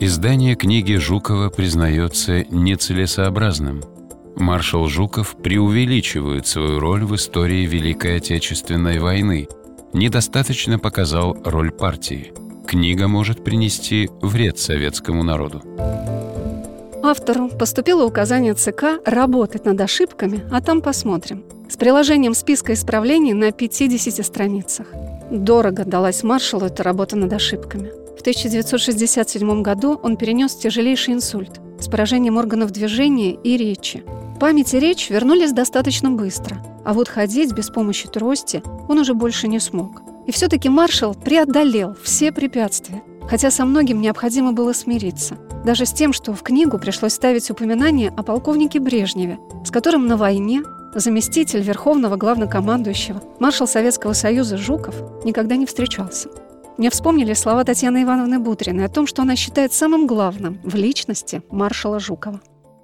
Издание 0.00 0.56
книги 0.56 0.94
Жукова 0.94 1.50
признается 1.50 2.44
нецелесообразным– 2.50 3.82
маршал 4.36 4.86
Жуков 4.86 5.36
преувеличивает 5.42 6.46
свою 6.46 6.78
роль 6.78 7.04
в 7.04 7.14
истории 7.14 7.66
Великой 7.66 8.18
Отечественной 8.18 8.98
войны, 8.98 9.48
недостаточно 9.92 10.78
показал 10.78 11.36
роль 11.44 11.72
партии. 11.72 12.32
Книга 12.66 13.08
может 13.08 13.44
принести 13.44 14.10
вред 14.20 14.58
советскому 14.58 15.22
народу. 15.22 15.62
Автору 17.02 17.48
поступило 17.48 18.04
указание 18.04 18.54
ЦК 18.54 19.00
работать 19.04 19.64
над 19.64 19.80
ошибками, 19.80 20.42
а 20.50 20.60
там 20.60 20.82
посмотрим. 20.82 21.44
С 21.68 21.76
приложением 21.76 22.34
списка 22.34 22.72
исправлений 22.72 23.32
на 23.32 23.52
50 23.52 24.24
страницах. 24.24 24.88
Дорого 25.30 25.84
далась 25.84 26.22
маршалу 26.22 26.66
эта 26.66 26.82
работа 26.82 27.16
над 27.16 27.32
ошибками. 27.32 27.90
В 28.16 28.20
1967 28.20 29.62
году 29.62 29.98
он 30.02 30.16
перенес 30.16 30.56
тяжелейший 30.56 31.14
инсульт 31.14 31.60
с 31.78 31.88
поражением 31.88 32.36
органов 32.36 32.72
движения 32.72 33.34
и 33.34 33.56
речи. 33.56 34.02
Память 34.38 34.74
и 34.74 34.78
речь 34.78 35.08
вернулись 35.08 35.52
достаточно 35.52 36.10
быстро, 36.10 36.62
а 36.84 36.92
вот 36.92 37.08
ходить 37.08 37.52
без 37.52 37.70
помощи 37.70 38.06
трости 38.06 38.62
он 38.86 38.98
уже 38.98 39.14
больше 39.14 39.48
не 39.48 39.58
смог. 39.58 40.02
И 40.26 40.32
все-таки 40.32 40.68
маршал 40.68 41.14
преодолел 41.14 41.96
все 42.02 42.32
препятствия, 42.32 43.02
хотя 43.30 43.50
со 43.50 43.64
многим 43.64 44.02
необходимо 44.02 44.52
было 44.52 44.74
смириться. 44.74 45.38
Даже 45.64 45.86
с 45.86 45.92
тем, 45.92 46.12
что 46.12 46.34
в 46.34 46.42
книгу 46.42 46.78
пришлось 46.78 47.14
ставить 47.14 47.50
упоминание 47.50 48.12
о 48.14 48.22
полковнике 48.22 48.78
Брежневе, 48.78 49.38
с 49.64 49.70
которым 49.70 50.06
на 50.06 50.18
войне 50.18 50.62
заместитель 50.94 51.62
верховного 51.62 52.16
главнокомандующего, 52.16 53.22
маршал 53.40 53.66
Советского 53.66 54.12
Союза 54.12 54.58
Жуков, 54.58 54.96
никогда 55.24 55.56
не 55.56 55.64
встречался. 55.64 56.28
Мне 56.76 56.90
вспомнили 56.90 57.32
слова 57.32 57.64
Татьяны 57.64 58.02
Ивановны 58.02 58.38
Бутриной 58.38 58.84
о 58.84 58.90
том, 58.90 59.06
что 59.06 59.22
она 59.22 59.34
считает 59.34 59.72
самым 59.72 60.06
главным 60.06 60.60
в 60.62 60.74
личности 60.74 61.42
маршала 61.50 61.98
Жукова. 61.98 62.40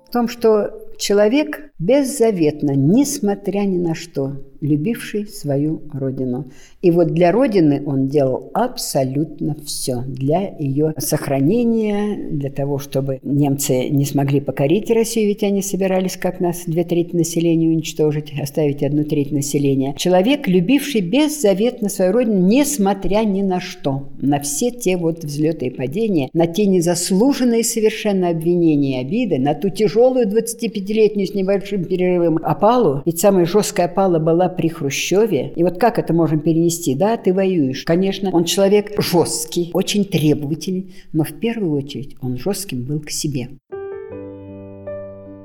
В 0.09 0.11
том, 0.11 0.29
что 0.29 0.82
человек 0.99 1.73
беззаветно, 1.79 2.73
несмотря 2.73 3.61
ни 3.61 3.79
на 3.79 3.95
что, 3.95 4.37
любивший 4.63 5.27
свою 5.27 5.83
родину. 5.93 6.47
И 6.81 6.91
вот 6.91 7.09
для 7.09 7.33
родины 7.33 7.83
он 7.85 8.09
делал 8.09 8.51
абсолютно 8.55 9.57
все 9.65 10.03
для 10.07 10.55
ее 10.59 10.95
сохранения, 10.99 12.31
для 12.31 12.51
того, 12.51 12.79
чтобы 12.79 13.19
немцы 13.23 13.89
не 13.89 14.05
смогли 14.05 14.41
покорить 14.41 14.91
Россию, 14.91 15.29
ведь 15.29 15.43
они 15.43 15.63
собирались, 15.63 16.17
как 16.17 16.41
нас, 16.41 16.63
две 16.67 16.85
трети 16.85 17.15
населения 17.15 17.69
уничтожить, 17.69 18.33
оставить 18.41 18.83
одну 18.83 19.05
треть 19.05 19.33
населения. 19.33 19.95
Человек, 19.97 20.47
любивший 20.47 21.01
беззаветно 21.01 21.89
свою 21.89 22.13
родину, 22.13 22.47
несмотря 22.47 23.25
ни 23.25 23.43
на 23.43 23.61
что, 23.61 24.09
на 24.21 24.41
все 24.41 24.71
те 24.71 24.97
вот 24.97 25.25
взлеты 25.25 25.67
и 25.67 25.71
падения, 25.71 26.31
на 26.33 26.47
те 26.47 26.67
незаслуженные 26.67 27.65
совершенно 27.65 28.29
обвинения 28.29 29.01
и 29.01 29.05
обиды, 29.05 29.39
на 29.39 29.55
ту 29.55 29.69
тяжелую 29.71 30.29
25-летнюю 30.29 31.27
с 31.27 31.35
небольшим 31.35 31.85
перерывом 31.85 32.39
опалу, 32.43 33.03
ведь 33.05 33.21
самая 33.21 33.45
жесткая 33.45 33.87
опала 33.87 34.19
была 34.19 34.49
при 34.53 34.69
Хрущеве, 34.69 35.53
и 35.57 35.63
вот 35.63 35.79
как 35.79 35.99
это 35.99 36.13
можем 36.13 36.41
перенести, 36.41 36.95
да, 36.95 37.17
ты 37.17 37.35
воюешь. 37.35 37.85
Конечно, 37.85 38.31
он 38.31 38.45
человек 38.45 38.93
жесткий, 39.03 39.71
очень 39.75 40.05
требовательный, 40.05 40.95
но 41.13 41.25
в 41.25 41.33
первую 41.33 41.73
очередь 41.73 42.17
он 42.21 42.39
жестким 42.39 42.85
был 42.85 43.01
к 43.01 43.11
себе. 43.11 43.49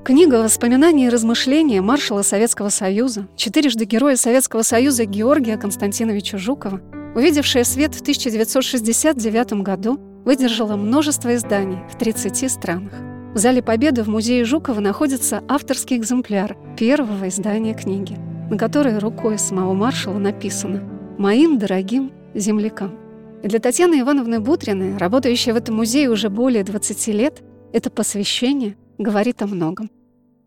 Книга 0.07 0.35
воспоминаний 0.35 1.07
и 1.07 1.09
размышления 1.09 1.81
маршала 1.81 2.21
Советского 2.21 2.69
Союза, 2.69 3.27
четырежды 3.35 3.83
героя 3.83 4.15
Советского 4.15 4.61
Союза 4.61 5.03
Георгия 5.03 5.57
Константиновича 5.57 6.37
Жукова, 6.37 6.79
увидевшая 7.13 7.65
свет 7.65 7.93
в 7.93 7.99
1969 7.99 9.63
году, 9.63 9.99
выдержала 10.23 10.77
множество 10.77 11.35
изданий 11.35 11.79
в 11.91 11.97
30 11.97 12.49
странах. 12.49 12.93
В 13.33 13.37
Зале 13.37 13.61
Победы 13.61 14.03
в 14.03 14.07
музее 14.07 14.45
Жукова 14.45 14.79
находится 14.79 15.43
авторский 15.47 15.97
экземпляр 15.97 16.55
первого 16.77 17.27
издания 17.27 17.73
книги, 17.73 18.17
на 18.49 18.57
которой 18.57 18.97
рукой 18.99 19.37
самого 19.37 19.73
маршала 19.73 20.17
написано 20.17 20.83
«Моим 21.17 21.57
дорогим 21.57 22.11
землякам». 22.33 22.97
И 23.43 23.47
для 23.47 23.59
Татьяны 23.59 23.99
Ивановны 24.01 24.39
Бутриной, 24.39 24.97
работающей 24.97 25.51
в 25.51 25.55
этом 25.55 25.75
музее 25.75 26.09
уже 26.09 26.29
более 26.29 26.63
20 26.63 27.07
лет, 27.09 27.43
это 27.73 27.89
посвящение 27.89 28.75
говорит 28.97 29.41
о 29.41 29.47
многом. 29.47 29.89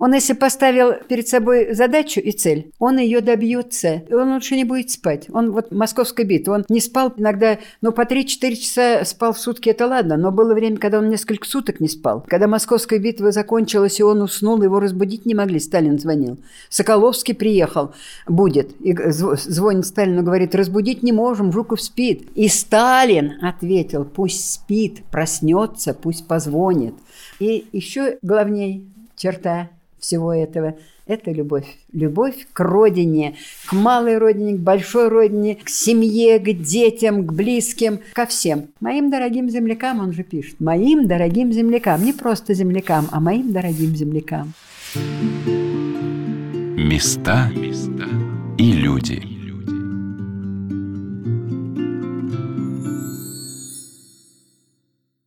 Он, 0.01 0.15
если 0.15 0.33
поставил 0.33 0.95
перед 0.95 1.29
собой 1.29 1.75
задачу 1.75 2.21
и 2.21 2.33
цель, 2.33 2.73
он 2.79 2.97
ее 2.97 3.21
добьется. 3.21 4.03
И 4.09 4.15
он 4.15 4.33
лучше 4.33 4.57
не 4.57 4.65
будет 4.65 4.91
спать. 4.91 5.27
Он 5.31 5.53
вот 5.53 5.73
московская 5.73 6.25
битва, 6.25 6.55
он 6.55 6.65
не 6.71 6.81
спал 6.81 7.13
иногда, 7.19 7.59
ну, 7.83 7.93
по 7.93 8.03
3-4 8.03 8.55
часа 8.57 9.05
спал 9.05 9.35
в 9.35 9.39
сутки, 9.39 9.69
это 9.69 9.87
ладно, 9.87 10.17
но 10.17 10.33
было 10.33 10.55
время, 10.55 10.79
когда 10.79 10.99
он 10.99 11.11
несколько 11.11 11.47
суток 11.47 11.81
не 11.81 11.89
спал. 11.89 12.25
Когда 12.27 12.49
московская 12.49 12.99
битва 12.99 13.31
закончилась, 13.31 14.01
и 14.01 14.03
он 14.03 14.23
уснул, 14.23 14.63
его 14.63 14.81
разбудить 14.81 15.27
не 15.27 15.35
могли, 15.35 15.61
Сталин 15.61 15.99
звонил. 15.99 16.39
Соколовский 16.71 17.35
приехал, 17.35 17.93
будет, 18.27 18.73
и 18.81 18.97
звонит 19.11 19.85
Сталину, 19.85 20.23
говорит, 20.23 20.55
разбудить 20.55 21.03
не 21.03 21.13
можем, 21.13 21.53
Жуков 21.53 21.83
спит. 21.83 22.27
И 22.35 22.49
Сталин 22.49 23.35
ответил, 23.43 24.07
пусть 24.07 24.51
спит, 24.51 25.05
проснется, 25.11 25.93
пусть 25.93 26.27
позвонит. 26.27 26.95
И 27.39 27.67
еще 27.73 28.19
главней 28.23 28.89
черта 29.15 29.69
всего 30.01 30.33
этого– 30.33 30.77
это 31.11 31.33
любовь. 31.33 31.67
Любовь 31.93 32.47
к 32.53 32.61
родине, 32.61 33.35
к 33.67 33.73
малой 33.73 34.19
родине, 34.19 34.55
к 34.55 34.61
большой 34.61 35.09
родине, 35.09 35.57
к 35.57 35.69
семье, 35.69 36.39
к 36.39 36.53
детям, 36.53 37.27
к 37.27 37.33
близким, 37.33 37.99
ко 38.13 38.27
всем. 38.27 38.69
Моим 38.81 39.11
дорогим 39.11 39.51
землякам, 39.51 40.01
он 40.01 40.13
же 40.13 40.23
пишет, 40.23 40.61
моим 40.61 41.09
дорогим 41.09 41.53
землякам, 41.53 42.05
не 42.05 42.13
просто 42.13 42.55
землякам, 42.55 43.09
а 43.11 43.21
моим 43.21 43.53
дорогим 43.53 43.97
землякам. 43.97 44.53
Места 46.77 47.51
и 48.57 48.73
люди. 48.73 49.39